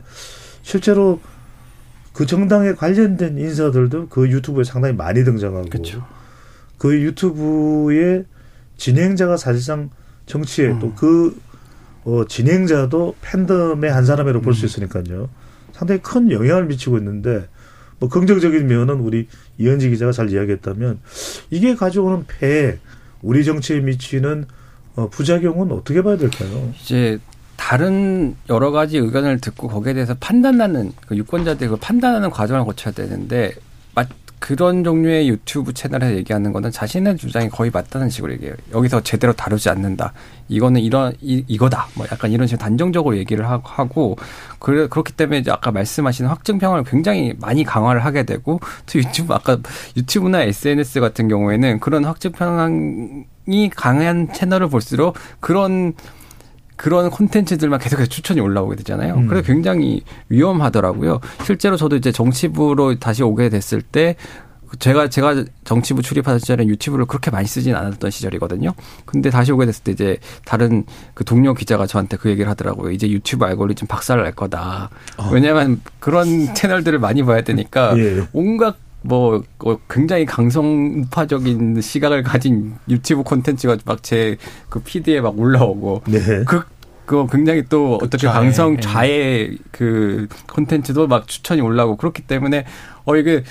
[0.61, 1.21] 실제로
[2.11, 6.05] 그 정당에 관련된 인사들도 그 유튜브에 상당히 많이 등장하고 그쵸.
[6.77, 8.25] 그 유튜브의
[8.77, 9.89] 진행자가 사실상
[10.25, 10.79] 정치에 음.
[10.79, 11.39] 또그
[12.05, 14.05] 어, 진행자도 팬덤의 한
[14.39, 14.41] 음.
[14.41, 15.29] 볼수 있으니까요.
[15.71, 17.47] 상당히 큰 영향을 미치고 있는데
[18.03, 19.27] 뭐 긍정적인 면은 우리
[19.57, 20.99] 이현지 기자가 잘 이야기했다면
[21.51, 22.77] 이게 가져오는 폐
[23.21, 24.43] 우리 정치에 미치는
[24.97, 26.73] 어, 부작용은 어떻게 봐야 될까요?
[26.81, 27.17] 이제
[27.55, 33.53] 다른 여러 가지 의견을 듣고 거기에 대해서 판단하는 그 유권자들이 그 판단하는 과정을 거쳐야 되는데
[34.43, 38.53] 그런 종류의 유튜브 채널에서 얘기하는 거는 자신의 주장이 거의 맞다는 식으로 얘기해요.
[38.73, 40.11] 여기서 제대로 다루지 않는다.
[40.49, 41.87] 이거는 이런 이, 이거다.
[41.93, 44.17] 뭐 약간 이런 식으로 단정적으로 얘기를 하고
[44.59, 49.59] 그래 그렇기 때문에 이제 아까 말씀하신 확증평을 굉장히 많이 강화를 하게 되고 또 유튜브 아까
[49.95, 55.93] 유튜브나 SNS 같은 경우에는 그런 확증평이 강한 채널을 볼수록 그런
[56.75, 59.15] 그런 콘텐츠들만 계속해서 추천이 올라오게 되잖아요.
[59.15, 59.27] 음.
[59.27, 61.19] 그래서 굉장히 위험하더라고요.
[61.43, 64.15] 실제로 저도 이제 정치부로 다시 오게 됐을 때
[64.79, 68.73] 제가 제가 정치부 출입하던 시절에 유튜브를 그렇게 많이 쓰진 않았던 시절이거든요.
[69.05, 72.91] 근데 다시 오게 됐을 때 이제 다른 그 동료 기자가 저한테 그 얘기를 하더라고요.
[72.91, 74.89] 이제 유튜브 알고리즘 박살 날 거다.
[75.17, 75.29] 어.
[75.31, 78.27] 왜냐하면 그런 채널들을 많이 봐야 되니까 예.
[78.33, 84.37] 온갖 뭐 어, 굉장히 강성파적인 시각을 가진 유튜브 콘텐츠가 막 제
[84.69, 86.19] 그 피드에 막 올라오고 네.
[86.45, 86.63] 그,
[87.05, 88.79] 그 굉장히 또 어떻게 좌애, 강성 예.
[88.79, 92.65] 좌의 그 콘텐츠도 막 추천이 올라오고 그렇기 때문에
[93.05, 93.43] 어 이게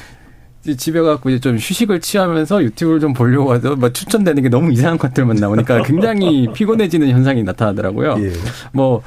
[0.76, 4.96] 집에 가고 이제 좀 휴식을 취하면서 유튜브를 좀 보려고 해도 막 추천되는 게 너무 이상한
[4.96, 8.16] 것들만 나오니까 굉장히 피곤해지는 현상이 나타나더라고요.
[8.20, 8.32] 예.
[8.72, 9.02] 뭐,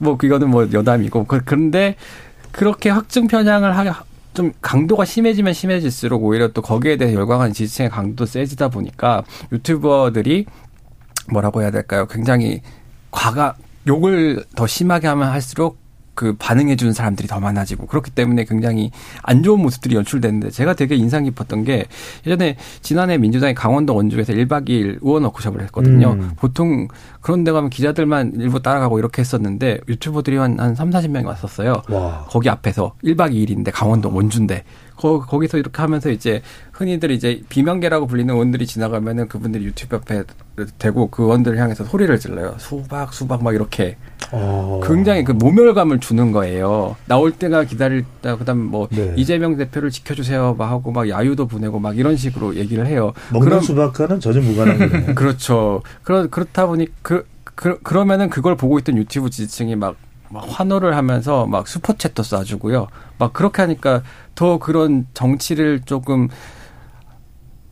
[0.00, 1.24] 뭐, 그거는 뭐 여담이고.
[1.24, 1.96] 그- 그런데
[2.52, 4.04] 그렇게 확증 편향을 하,
[4.34, 10.46] 좀 강도가 심해지면 심해질수록 오히려 또 거기에 대해 열광하는 지지층의 강도도 세지다 보니까 유튜버들이
[11.30, 12.06] 뭐라고 해야 될까요?
[12.06, 12.62] 굉장히
[13.10, 13.56] 과가,
[13.86, 15.78] 욕을 더 심하게 하면 할수록
[16.18, 18.90] 그 반응해 주는 사람들이 더 많아지고 그렇기 때문에 굉장히
[19.22, 21.84] 안 좋은 모습들이 연출되는데 제가 되게 인상 깊었던 게
[22.26, 26.14] 예전에 지난해 민주당이 강원도 원주에서 1박 2일 의원 워크숍을 했거든요.
[26.14, 26.32] 음.
[26.34, 26.88] 보통
[27.20, 31.82] 그런 데 가면 기자들만 일부 따라가고 이렇게 했었는데 유튜버들이 한, 한 3, 40명이 왔었어요.
[31.88, 32.26] 와.
[32.28, 34.64] 거기 앞에서 1박 2일인데 강원도 원주인데
[34.96, 36.42] 거, 거기서 이렇게 하면서 이제
[36.78, 40.22] 흔히들 이제 비명계라고 불리는 의원들이 지나가면은 그분들이 유튜브 옆에
[40.78, 42.54] 대고 그 의원들을 향해서 소리를 질러요.
[42.58, 43.96] 수박 수박 막 이렇게
[44.30, 44.80] 어.
[44.84, 46.94] 굉장히 그 모멸감을 주는 거예요.
[47.06, 49.12] 나올 때가 기다렸다 그다음 뭐 네.
[49.16, 53.12] 이재명 대표를 지켜주세요 막 하고 막 야유도 보내고 막 이런 식으로 얘기를 해요.
[53.32, 55.14] 먹는 그럼- 수박과는 전혀 무관한 거네요.
[55.16, 55.82] 그렇죠.
[56.04, 57.26] 그러, 그렇다 보니, 그,
[57.56, 59.96] 그, 그러면은 그걸 보고 있던 유튜브 지지층이 막,
[60.28, 62.86] 막 환호를 하면서 막 슈퍼챗도 쏴주고요.
[63.18, 64.02] 막 그렇게 하니까
[64.36, 66.28] 더 그런 정치를 조금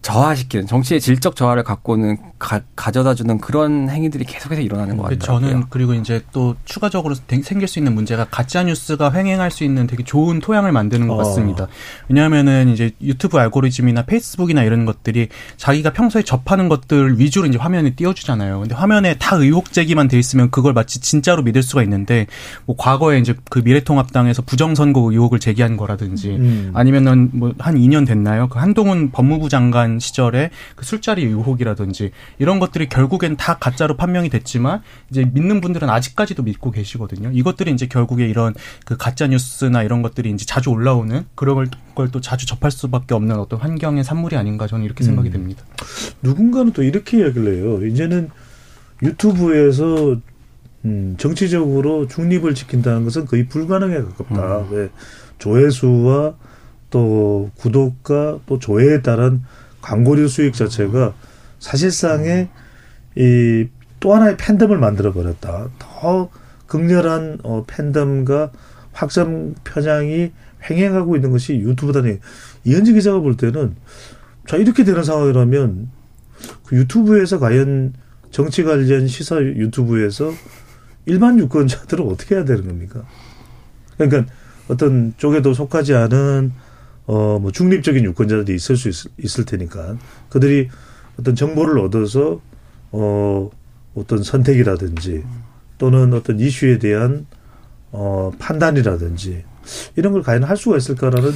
[0.07, 5.41] 저하시키는, 정치의 질적 저하를 갖고는 가, 가져다주는 그런 행위들이 계속해서 일어나는 것그 같아요.
[5.41, 9.87] 저는 그리고 이제 또 추가적으로 댕- 생길 수 있는 문제가 가짜 뉴스가 횡행할 수 있는
[9.89, 11.17] 되게 좋은 토양을 만드는 것 어.
[11.19, 11.67] 같습니다.
[12.09, 18.61] 왜냐하면은 이제 유튜브 알고리즘이나 페이스북이나 이런 것들이 자기가 평소에 접하는 것들 위주로 이제 화면에 띄워주잖아요.
[18.61, 22.27] 근데 화면에 다 의혹 제기만 돼 있으면 그걸 마치 진짜로 믿을 수가 있는데
[22.65, 26.71] 뭐 과거에 이제 그 미래통합당에서 부정선거 의혹을 제기한 거라든지 음.
[26.75, 28.49] 아니면은 뭐 한 2년 됐나요?
[28.49, 34.82] 그 한동훈 법무부 장관 시절에 그 술자리 의혹이라든지 이런 것들이 결국엔 다 가짜로 판명이 됐지만
[35.11, 37.30] 이제 믿는 분들은 아직까지도 믿고 계시거든요.
[37.32, 41.57] 이것들이 이제 결국에 이런 그 가짜 뉴스나 이런 것들이 이제 자주 올라오는 그런
[41.94, 45.32] 걸 또 자주 접할 수밖에 없는 어떤 환경의 산물이 아닌가 저는 이렇게 생각이 음.
[45.32, 45.64] 됩니다.
[46.22, 47.86] 누군가는 또 이렇게 이야기를 해요.
[47.86, 48.30] 이제는
[49.03, 50.16] 유튜브에서
[50.84, 54.59] 음, 정치적으로 중립을 지킨다는 것은 거의 불가능에 가깝다.
[54.59, 54.66] 음.
[54.70, 54.88] 왜
[55.38, 56.34] 조회수와
[56.90, 59.42] 또 구독과 또 조회에 따른
[59.87, 61.14] 광고료 수익 자체가
[61.59, 62.49] 사실상의
[63.16, 63.68] 이
[64.01, 65.68] 또 하나의 팬덤을 만들어 버렸다.
[65.78, 66.30] 더
[66.66, 68.53] 극렬한 어, 팬덤과
[68.93, 70.32] 확장 편향이
[70.68, 72.18] 횡행하고 있는 것이 유튜브다니
[72.64, 73.76] 이현지 기자가 볼 때는
[74.47, 75.91] 자 이렇게 되는 상황이라면
[76.66, 77.95] 그 유튜브에서 과연
[78.30, 80.32] 정치 관련 시사 유튜브에서
[81.07, 83.05] 일반 유권자들은 어떻게 해야 되는 겁니까?
[83.97, 84.32] 그러니까
[84.68, 86.53] 어떤 쪽에도 속하지 않은
[87.07, 89.97] 어 뭐 중립적인 유권자들이 있을 수 있, 을 테니까
[90.29, 90.69] 그들이
[91.19, 92.41] 어떤 정보를 얻어서
[92.93, 93.51] 어
[93.95, 95.25] 어떤 선택이라든지
[95.79, 97.27] 또는 어떤 이슈에 대한
[97.93, 99.45] 어 판단이라든지
[99.97, 101.31] 이런 걸 과연 할 수가 있을까라는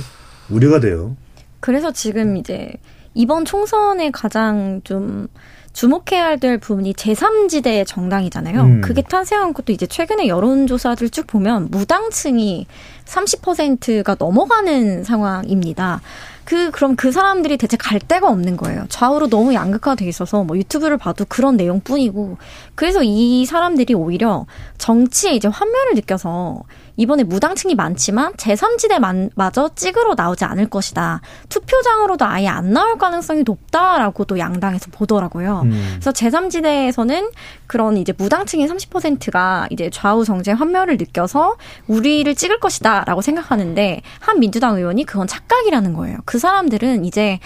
[0.51, 1.17] 우려가 돼요.
[1.61, 2.73] 그래서 지금 이제
[3.15, 5.29] 이번 총선에 가장 좀
[5.73, 8.61] 주목해야 될 부분이 제3지대 정당이잖아요.
[8.63, 8.81] 음.
[8.81, 12.67] 그게 탄생한 것도 이제 최근에 여론조사들 쭉 보면 무당층이
[13.05, 16.01] 30%가 넘어가는 상황입니다.
[16.45, 18.85] 그 그럼 그 사람들이 대체 갈 데가 없는 거예요.
[18.89, 22.39] 좌우로 너무 양극화돼 있어서 뭐 유튜브를 봐도 그런 내용뿐이고
[22.75, 24.47] 그래서 이 사람들이 오히려
[24.77, 26.63] 정치에 이제 환멸을 느껴서
[27.01, 31.23] 이번에 무당층이 많지만 제3지대마저 찍으러 나오지 않을 것이다.
[31.49, 35.63] 투표장으로도 아예 안 나올 가능성이 높다라고도 양당에서 보더라고요.
[35.65, 35.99] 음.
[35.99, 37.33] 그래서 제3지대에서는
[37.67, 44.77] 그런 이제 무당층의 30%가 이제 좌우 정쟁 환멸을 느껴서 우리를 찍을 것이다라고 생각하는데 한 민주당
[44.77, 46.19] 의원이 그건 착각이라는 거예요.
[46.27, 47.39] 그 사람들은 이제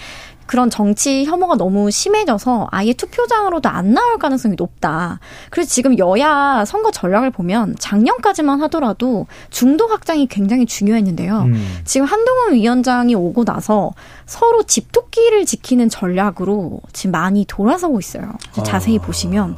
[0.45, 5.19] 그런 정치 혐오가 너무 심해져서 아예 투표장으로도 안 나올 가능성이 높다.
[5.49, 11.41] 그래서 지금 여야 선거 전략을 보면 작년까지만 하더라도 중도 확장이 굉장히 중요했는데요.
[11.41, 11.79] 음.
[11.83, 13.93] 지금 한동훈 위원장이 오고 나서
[14.25, 18.33] 서로 집토끼를 지키는 전략으로 지금 많이 돌아서고 있어요.
[18.65, 19.01] 자세히 아.
[19.01, 19.57] 보시면.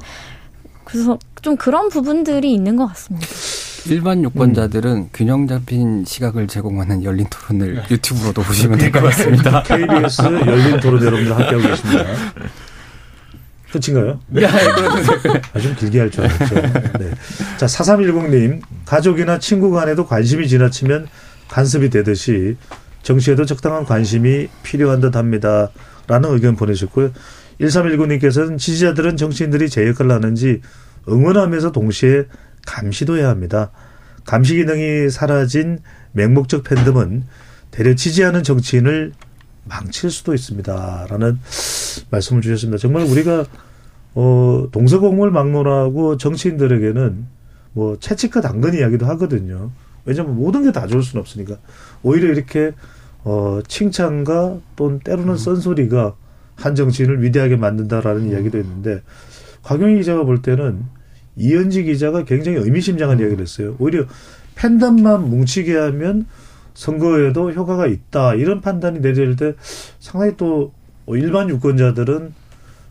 [0.83, 3.27] 그래서 좀 그런 부분들이 있는 것 같습니다.
[3.89, 5.09] 일반 유권자들은 음.
[5.13, 7.83] 균형 잡힌 시각을 제공하는 열린 토론을 네.
[7.91, 9.63] 유튜브로도 보시면 될 것 같습니다.
[9.67, 12.05] KBS 열린 토론 여러분들 함께하고 계십니다.
[13.71, 14.19] 끝인가요?
[15.53, 16.55] 아, 좀 길게 할 줄 알았죠.
[16.99, 17.11] 네.
[17.57, 18.61] 자, 4310님.
[18.85, 21.07] 가족이나 친구 간에도 관심이 지나치면
[21.49, 22.55] 간섭이 되듯이
[23.03, 25.69] 정치에도 적당한 관심이 필요한 듯 합니다.
[26.07, 27.11] 라는 의견 보내셨고요.
[27.59, 30.61] 1319님께서는 지지자들은 정치인들이 제 역할을 하는지
[31.09, 32.25] 응원하면서 동시에
[32.71, 33.71] 감시도 해야 합니다.
[34.25, 35.79] 감시 기능이 사라진
[36.11, 37.23] 맹목적 팬덤은
[37.71, 39.13] 대려 지지하는 정치인을
[39.63, 41.39] 망칠 수도 있습니다라는
[42.11, 42.77] 말씀을 주셨습니다.
[42.77, 43.45] 정말 우리가
[44.13, 47.25] 어 동서공물 막론하고 정치인들에게는
[47.73, 49.71] 뭐 채찍과 당근 이야기도 하거든요.
[50.05, 51.57] 왜냐하면 모든 게 다 좋을 수는 없으니까
[52.03, 52.73] 오히려 이렇게
[53.23, 56.15] 어 칭찬과 또는 때로는 썬소리가
[56.55, 59.01] 한 정치인을 위대하게 만든다라는 이야기도 있는데
[59.63, 60.85] 곽용희 기자가 볼 때는
[61.37, 63.75] 이현지 기자가 굉장히 의미심장한 이야기를 했어요.
[63.79, 64.05] 오히려
[64.55, 66.25] 팬덤만 뭉치게 하면
[66.73, 69.53] 선거에도 효과가 있다 이런 판단이 내릴 때
[69.99, 70.73] 상당히 또
[71.07, 72.33] 일반 유권자들은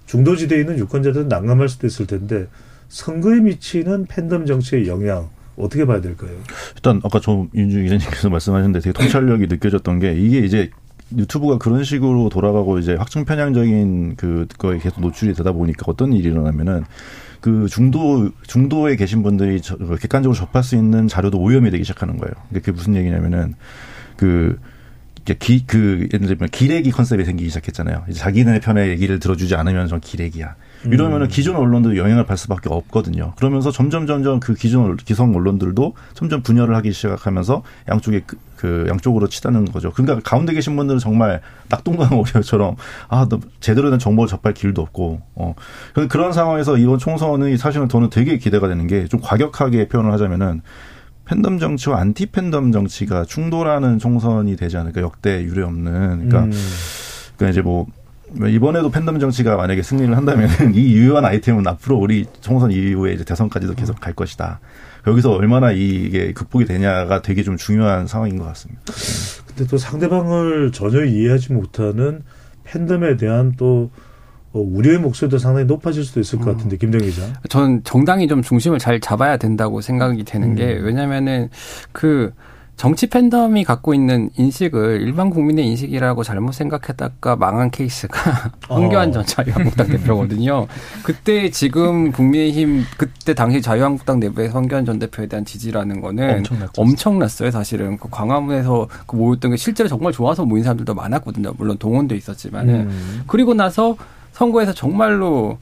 [0.07, 2.47] 중도지대에 있는 유권자들은 난감할 수도 있을 텐데
[2.89, 6.31] 선거에 미치는 팬덤 정치의 영향 어떻게 봐야 될까요?
[6.77, 10.71] 일단 아까 저 윤주 기자님께서 말씀하셨는데 되게 통찰력이 느껴졌던 게 이게 이제
[11.17, 16.85] 유튜브가 그런 식으로 돌아가고 이제 확증 편향적인 그거에 계속 노출이 되다 보니까 어떤 일이 일어나면은
[17.47, 22.33] 그 중도 중도에 계신 분들이 저, 객관적으로 접할 수 있는 자료도 오염이 되기 시작하는 거예요.
[22.53, 23.55] 그게 무슨 얘기냐면은
[24.17, 24.59] 그
[25.39, 28.07] 기, 그, 예를 들면 기레기 컨셉이 생기기 시작했잖아요.
[28.13, 30.57] 자기네 편의 얘기를 들어주지 않으면 전 기레기야.
[30.85, 33.33] 이러면은 기존 언론도 영향을 받을 수밖에 없거든요.
[33.37, 39.29] 그러면서 점점 점점 그 기존 기성 언론들도 점점 분열을 하기 시작하면서 양쪽에 그, 그 양쪽으로
[39.29, 39.91] 치다는 거죠.
[39.91, 42.77] 그러니까 가운데 계신 분들은 정말 낙동강 오리처럼
[43.09, 45.55] 아, 너 제대로 된 정보를 접할 길도 없고 어
[46.09, 50.63] 그런 상황에서 이번 총선이 사실은 저는 되게 기대가 되는 게 좀 과격하게 표현을 하자면은
[51.25, 56.53] 팬덤 정치와 안티 팬덤 정치가 충돌하는 총선이 되지 않을까 역대 유례 없는 그러니까, 음.
[57.37, 57.87] 그러니까 이제 뭐
[58.49, 63.75] 이번에도 팬덤 정치가 만약에 승리를 한다면 이 유효한 아이템은 앞으로 우리 총선 이후에 이제 대선까지도
[63.75, 64.61] 계속 갈 것이다.
[65.07, 68.83] 여기서 얼마나 이게 극복이 되냐가 되게 좀 중요한 상황인 것 같습니다.
[69.47, 72.23] 근데 또 상대방을 전혀 이해하지 못하는
[72.65, 73.91] 팬덤에 대한 또
[74.53, 77.23] 어, 우려의 목소리도 상당히 높아질 수도 있을 것 같은데 김정 기자.
[77.49, 81.51] 저는 정당이 좀 중심을 잘 잡아야 된다고 생각이 되는 게 왜냐면은
[81.93, 82.33] 그
[82.77, 89.89] 정치 팬덤이 갖고 있는 인식을 일반 국민의 인식이라고 잘못 생각했다가 망한 케이스가 황교안 전 자유한국당
[89.89, 90.67] 대표거든요.
[91.03, 96.83] 그때 지금 국민의힘 그때 당시 자유한국당 내부에서 황교안 전 대표에 대한 지지라는 거는 엄청났죠.
[96.83, 97.97] 엄청났어요, 사실은.
[97.97, 101.55] 그 광화문에서 그 모였던 게 실제로 정말 좋아서 모인 사람들도 많았거든요.
[101.57, 102.75] 물론 동원도 있었지만은.
[102.75, 103.23] 음.
[103.27, 103.97] 그리고 나서
[104.33, 105.57] 선거에서 정말로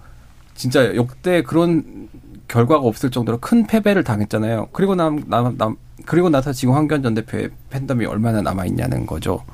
[0.57, 2.09] 진짜 역대 그런
[2.49, 4.69] 결과가 없을 정도로 큰 패배를 당했잖아요.
[4.73, 9.45] 그리고 남, 남, 남 그리고 나서 지금 황교안 전 대표의 팬덤이 얼마나 남아 있냐는 거죠.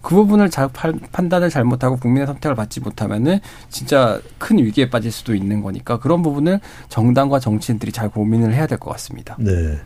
[0.00, 3.38] 그 부분을 잘 판- 판단을 잘못하고 국민의 선택을 받지 못하면은
[3.70, 8.78] 진짜 큰 위기에 빠질 수도 있는 거니까 그런 부분을 정당과 정치인들이 잘 고민을 해야 될
[8.78, 9.36] 것 같습니다.
[9.38, 9.78] 네.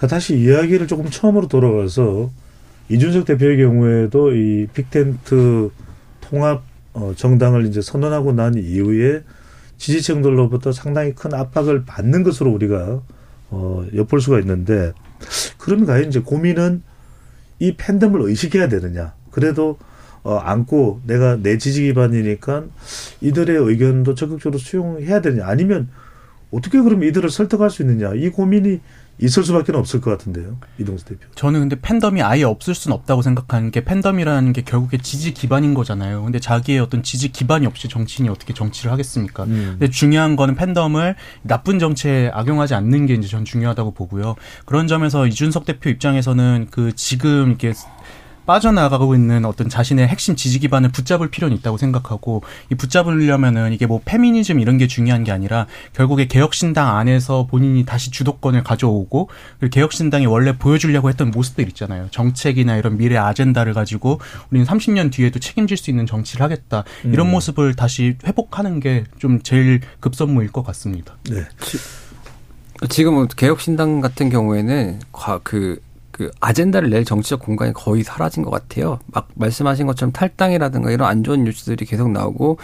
[0.00, 2.30] 자, 다시 이야기를 조금 처음으로 돌아가서
[2.88, 5.70] 이준석 대표의 경우에도 이 빅텐트
[6.20, 6.62] 통합
[6.94, 9.22] 어, 정당을 이제 선언하고 난 이후에
[9.78, 13.00] 지지층들로부터 상당히 큰 압박을 받는 것으로 우리가
[13.54, 14.92] 어, 엿볼 수가 있는데
[15.58, 16.82] 그러면 과연 이제 고민은
[17.60, 19.14] 이 팬덤을 의식해야 되느냐.
[19.30, 19.78] 그래도
[20.22, 22.64] 어, 안고 내가 내 지지 기반이니까
[23.20, 25.46] 이들의 의견도 적극적으로 수용해야 되느냐.
[25.46, 25.88] 아니면
[26.50, 28.14] 어떻게 그러면 이들을 설득할 수 있느냐.
[28.14, 28.80] 이 고민이
[29.20, 30.58] 있을 수밖에 없을 것 같은데요.
[30.78, 31.26] 이동수 대표.
[31.34, 36.22] 저는 근데 팬덤이 아예 없을 수는 없다고 생각하는 게 팬덤이라는 게 결국에 지지 기반인 거잖아요.
[36.24, 39.44] 근데 자기의 어떤 지지 기반이 없이 정치인이 어떻게 정치를 하겠습니까?
[39.44, 39.76] 음.
[39.78, 44.34] 근데 중요한 거는 팬덤을 나쁜 정치에 악용하지 않는 게 이제 전 중요하다고 보고요.
[44.64, 47.72] 그런 점에서 이준석 대표 입장에서는 그 지금 이렇게
[48.46, 54.00] 빠져나가고 있는 어떤 자신의 핵심 지지 기반을 붙잡을 필요는 있다고 생각하고 이 붙잡으려면은 이게 뭐
[54.04, 59.28] 페미니즘 이런 게 중요한 게 아니라 결국에 개혁신당 안에서 본인이 다시 주도권을 가져오고
[59.60, 62.08] 그리고 개혁신당이 원래 보여주려고 했던 모습들 있잖아요.
[62.10, 64.20] 정책이나 이런 미래 아젠다를 가지고
[64.50, 66.84] 우리는 30년 뒤에도 책임질 수 있는 정치를 하겠다.
[67.04, 67.32] 이런 음.
[67.32, 71.16] 모습을 다시 회복하는 게 좀 제일 급선무일 것 같습니다.
[71.30, 71.44] 네.
[72.90, 75.80] 지금 개혁신당 같은 경우에는 과- 그,
[76.14, 79.00] 그 아젠다를 낼 정치적 공간이 거의 사라진 것 같아요.
[79.06, 82.58] 막 말씀하신 것처럼 탈당이라든가 이런 안 좋은 뉴스들이 계속 나오고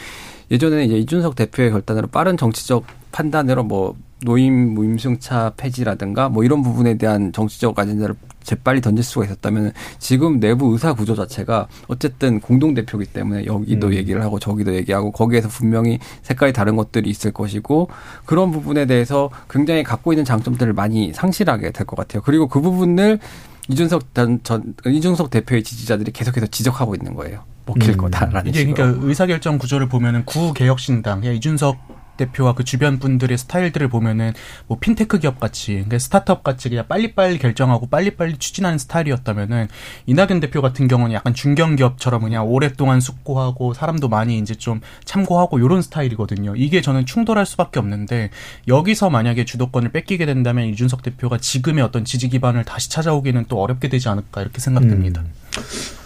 [0.53, 6.97] 예전에는 이제 이준석 대표의 결단으로 빠른 정치적 판단으로 뭐 노임 무임승차 폐지라든가 뭐 이런 부분에
[6.97, 8.15] 대한 정치적 아젠다를
[8.51, 13.95] 재빨리 던질 수가 있었다면 지금 내부 의사 구조 자체가 어쨌든 공동 대표기 때문에 여기도 음.
[13.95, 17.89] 얘기를 하고 저기도 얘기하고 거기에서 분명히 색깔이 다른 것들이 있을 것이고
[18.25, 22.23] 그런 부분에 대해서 굉장히 갖고 있는 장점들을 많이 상실하게 될 것 같아요.
[22.23, 23.19] 그리고 그 부분을
[23.69, 27.45] 이준석 전, 전 이준석 대표의 지지자들이 계속해서 지적하고 있는 거예요.
[27.67, 27.97] 먹힐 음.
[27.97, 28.75] 거다라는 이게 식으로.
[28.75, 34.33] 그러니까 의사결정 구조를 보면은 구개혁신당, 이준석 대표와 그 주변 분들의 스타일들을 보면은
[34.67, 39.69] 뭐 핀테크 기업 같이, 그러니까 스타트업 같이 그냥 빨리빨리 결정하고 빨리빨리 추진하는 스타일이었다면은
[40.07, 45.61] 이낙연 대표 같은 경우는 약간 중견 기업처럼 그냥 오랫동안 숙고하고 사람도 많이 이제 좀 참고하고
[45.61, 46.55] 요런 스타일이거든요.
[46.57, 48.31] 이게 저는 충돌할 수밖에 없는데
[48.69, 53.89] 여기서 만약에 주도권을 뺏기게 된다면 이준석 대표가 지금의 어떤 지지 기반을 다시 찾아오기는 또 어렵게
[53.89, 55.23] 되지 않을까 이렇게 생각됩니다.
[55.23, 56.00] 음.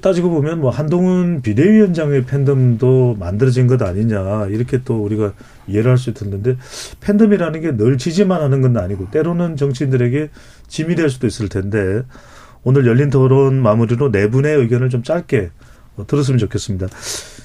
[0.00, 5.32] 따지고 보면 뭐 한동훈 비대위원장의 팬덤도 만들어진 것 아니냐 이렇게 또 우리가
[5.66, 6.56] 이해를 할 수 있었는데
[7.00, 10.30] 팬덤이라는 게 늘 지지만 하는 건 아니고 때로는 정치인들에게
[10.68, 12.02] 짐이 될 수도 있을 텐데
[12.64, 15.50] 오늘 열린 토론 마무리로 네 분의 의견을 좀 짧게
[15.96, 16.86] 어, 들었으면 좋겠습니다.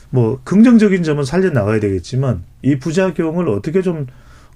[0.10, 4.06] 뭐 긍정적인 점은 살려 나가야 되겠지만 이 부작용을 어떻게 좀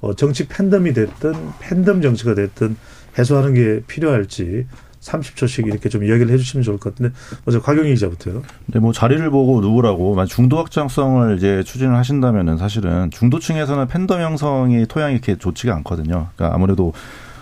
[0.01, 2.75] 어, 정치 팬덤이 됐든 팬덤 정치가 됐든
[3.17, 4.65] 해소하는 게 필요할지
[5.01, 7.13] 30초씩 이렇게 좀 이야기를 해주시면 좋을 것 같은데
[7.45, 8.43] 먼저 곽영희 기자부터요.
[8.67, 15.13] 네, 뭐 자리를 보고 누구라고 중도 확장성을 이제 추진을 하신다면은 사실은 중도층에서는 팬덤 형성이 토양이
[15.13, 16.29] 이렇게 좋지가 않거든요.
[16.35, 16.93] 그러니까 아무래도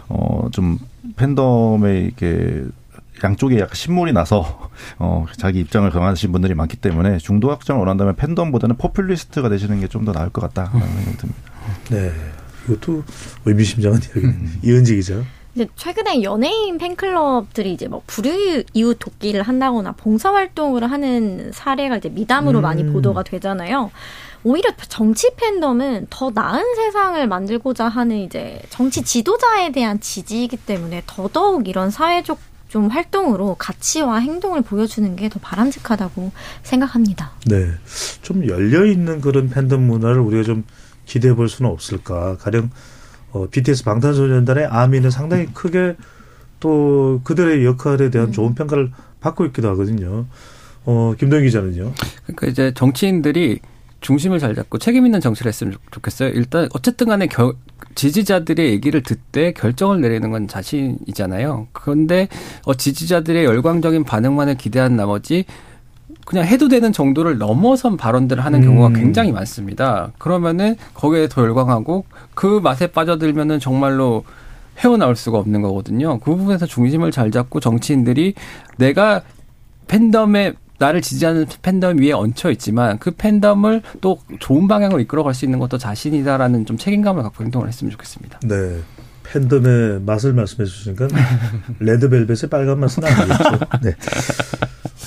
[0.07, 0.80] 어좀
[1.18, 2.64] 팬덤에 이렇게
[3.24, 8.78] 양쪽에 약간 신물이 나서 어 자기 입장을 강하신 분들이 많기 때문에 중도 확장을 원한다면 팬덤보다는
[8.78, 11.41] 포퓰리스트가 되시는 게 좀 더 나을 것 같다라는 생각이 듭니다.
[11.89, 12.12] 네.
[12.70, 13.03] 이것도
[13.45, 14.20] 의미심장한 이야기.
[14.26, 14.60] 음.
[14.64, 15.22] 이은지 기자.
[15.54, 22.10] 근데 최근에 연예인 팬클럽들이 이제 뭐 불의 이웃 돕기를 한다거나 봉사 활동을 하는 사례가 이제
[22.10, 22.62] 미담으로 음.
[22.62, 23.91] 많이 보도가 되잖아요.
[24.43, 31.68] 오히려 정치 팬덤은 더 나은 세상을 만들고자 하는 이제 정치 지도자에 대한 지지이기 때문에 더더욱
[31.68, 32.39] 이런 사회적
[32.70, 36.32] 좀 활동으로 가치와 행동을 보여주는 게 더 바람직하다고
[36.62, 37.32] 생각합니다.
[37.47, 37.66] 네.
[38.22, 40.64] 좀 열려 있는 그런 팬덤 문화를 우리가 좀
[41.06, 42.38] 기대해 볼 수는 없을까.
[42.38, 42.70] 가령
[43.32, 45.95] 어, BTS 방탄소년단의 아미는 상당히 크게
[46.59, 50.25] 또 그들의 역할에 대한 좋은 평가를 받고 있기도 하거든요.
[50.86, 51.93] 어, 김동 기자는요.
[52.23, 53.59] 그러니까 이제 정치인들이
[54.01, 56.30] 중심을 잘 잡고 책임 있는 정치를 했으면 좋겠어요.
[56.30, 57.53] 일단 어쨌든 간에 겨,
[57.95, 61.67] 지지자들의 얘기를 듣되 결정을 내리는 건 자신이잖아요.
[61.73, 62.30] 그런데
[62.65, 65.45] 어, 지지자들의 열광적인 반응만을 기대한 나머지
[66.30, 68.93] 그냥 해도 되는 정도를 넘어선 발언들을 하는 경우가 음.
[68.93, 70.11] 굉장히 많습니다.
[70.19, 72.05] 그러면은 거기에 더 열광하고
[72.36, 74.23] 그 맛에 빠져들면은 정말로
[74.77, 76.19] 헤어나올 수가 없는 거거든요.
[76.19, 78.36] 그 부분에서 중심을 잘 잡고 정치인들이
[78.77, 79.23] 내가
[79.88, 85.57] 팬덤에 나를 지지하는 팬덤 위에 얹혀 있지만 그 팬덤을 또 좋은 방향으로 이끌어갈 수 있는
[85.57, 88.41] 것도 자신이다라는 좀 책임감을 갖고 행동을 했으면 좋겠습니다.
[88.43, 88.77] 네.
[89.32, 91.07] 팬덤의 맛을 말씀해 주시니까
[91.80, 93.59] 레드벨벳의 빨간 맛은 아니겠죠.
[93.82, 93.91] 네.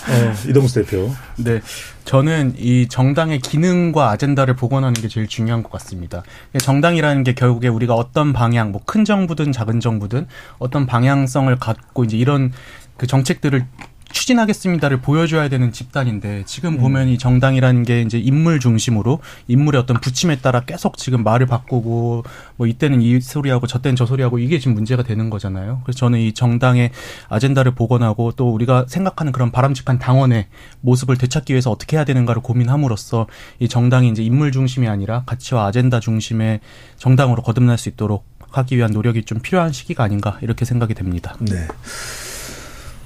[0.09, 1.11] 어, 이동수 대표.
[1.37, 1.61] 네.
[2.05, 6.23] 저는 이 정당의 기능과 아젠다를 복원하는 게 제일 중요한 것 같습니다.
[6.59, 10.27] 정당이라는 게 결국에 우리가 어떤 방향, 뭐 큰 정부든 작은 정부든
[10.59, 12.53] 어떤 방향성을 갖고 이제 이런
[12.97, 13.65] 그 정책들을
[14.13, 20.37] 추진하겠습니다를 보여줘야 되는 집단인데 지금 보면 이 정당이라는 게 이제 인물 중심으로 인물의 어떤 부침에
[20.37, 22.25] 따라 계속 지금 말을 바꾸고
[22.57, 25.81] 뭐 이때는 이 소리하고 저때는 저 소리하고 이게 지금 문제가 되는 거잖아요.
[25.85, 26.91] 그래서 저는 이 정당의
[27.29, 30.47] 아젠다를 복원하고 또 우리가 생각하는 그런 바람직한 당원의
[30.81, 33.27] 모습을 되찾기 위해서 어떻게 해야 되는가를 고민함으로써
[33.59, 36.61] 이 정당이 이제 인물 중심이 아니라 가치와 아젠다 중심의
[36.99, 41.37] 정당으로 거듭날 수 있도록 하기 위한 노력이 좀 필요한 시기가 아닌가 이렇게 생각이 됩니다.
[41.41, 41.67] 네.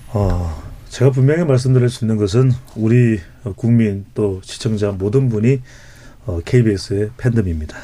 [0.08, 0.65] 어,
[0.96, 3.20] 제가 분명히 말씀드릴 수 있는 것은 우리
[3.56, 5.60] 국민 또 시청자 모든 분이
[6.42, 7.76] KBS의 어, 팬덤입니다.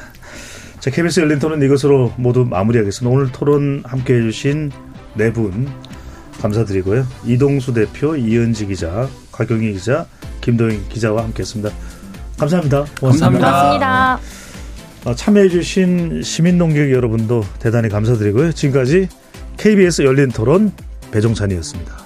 [0.79, 3.15] 자, KBS 열린 토론 이것으로 모두 마무리하겠습니다.
[3.15, 4.71] 오늘 토론 함께 해주신
[5.13, 5.69] 네 분
[6.41, 7.05] 감사드리고요.
[7.27, 10.07] 이동수 대표, 이은지 기자, 곽경희 기자,
[10.41, 11.69] 김도인 기자와 함께 했습니다.
[12.39, 12.85] 감사합니다.
[12.99, 13.39] 고맙습니다.
[13.51, 14.19] 감사합니다.
[15.05, 18.53] 어, 참여해주신 시민농객 여러분도 대단히 감사드리고요.
[18.53, 19.07] 지금까지
[19.57, 20.71] KBS 열린 토론
[21.11, 22.02] 배종찬이었습니다.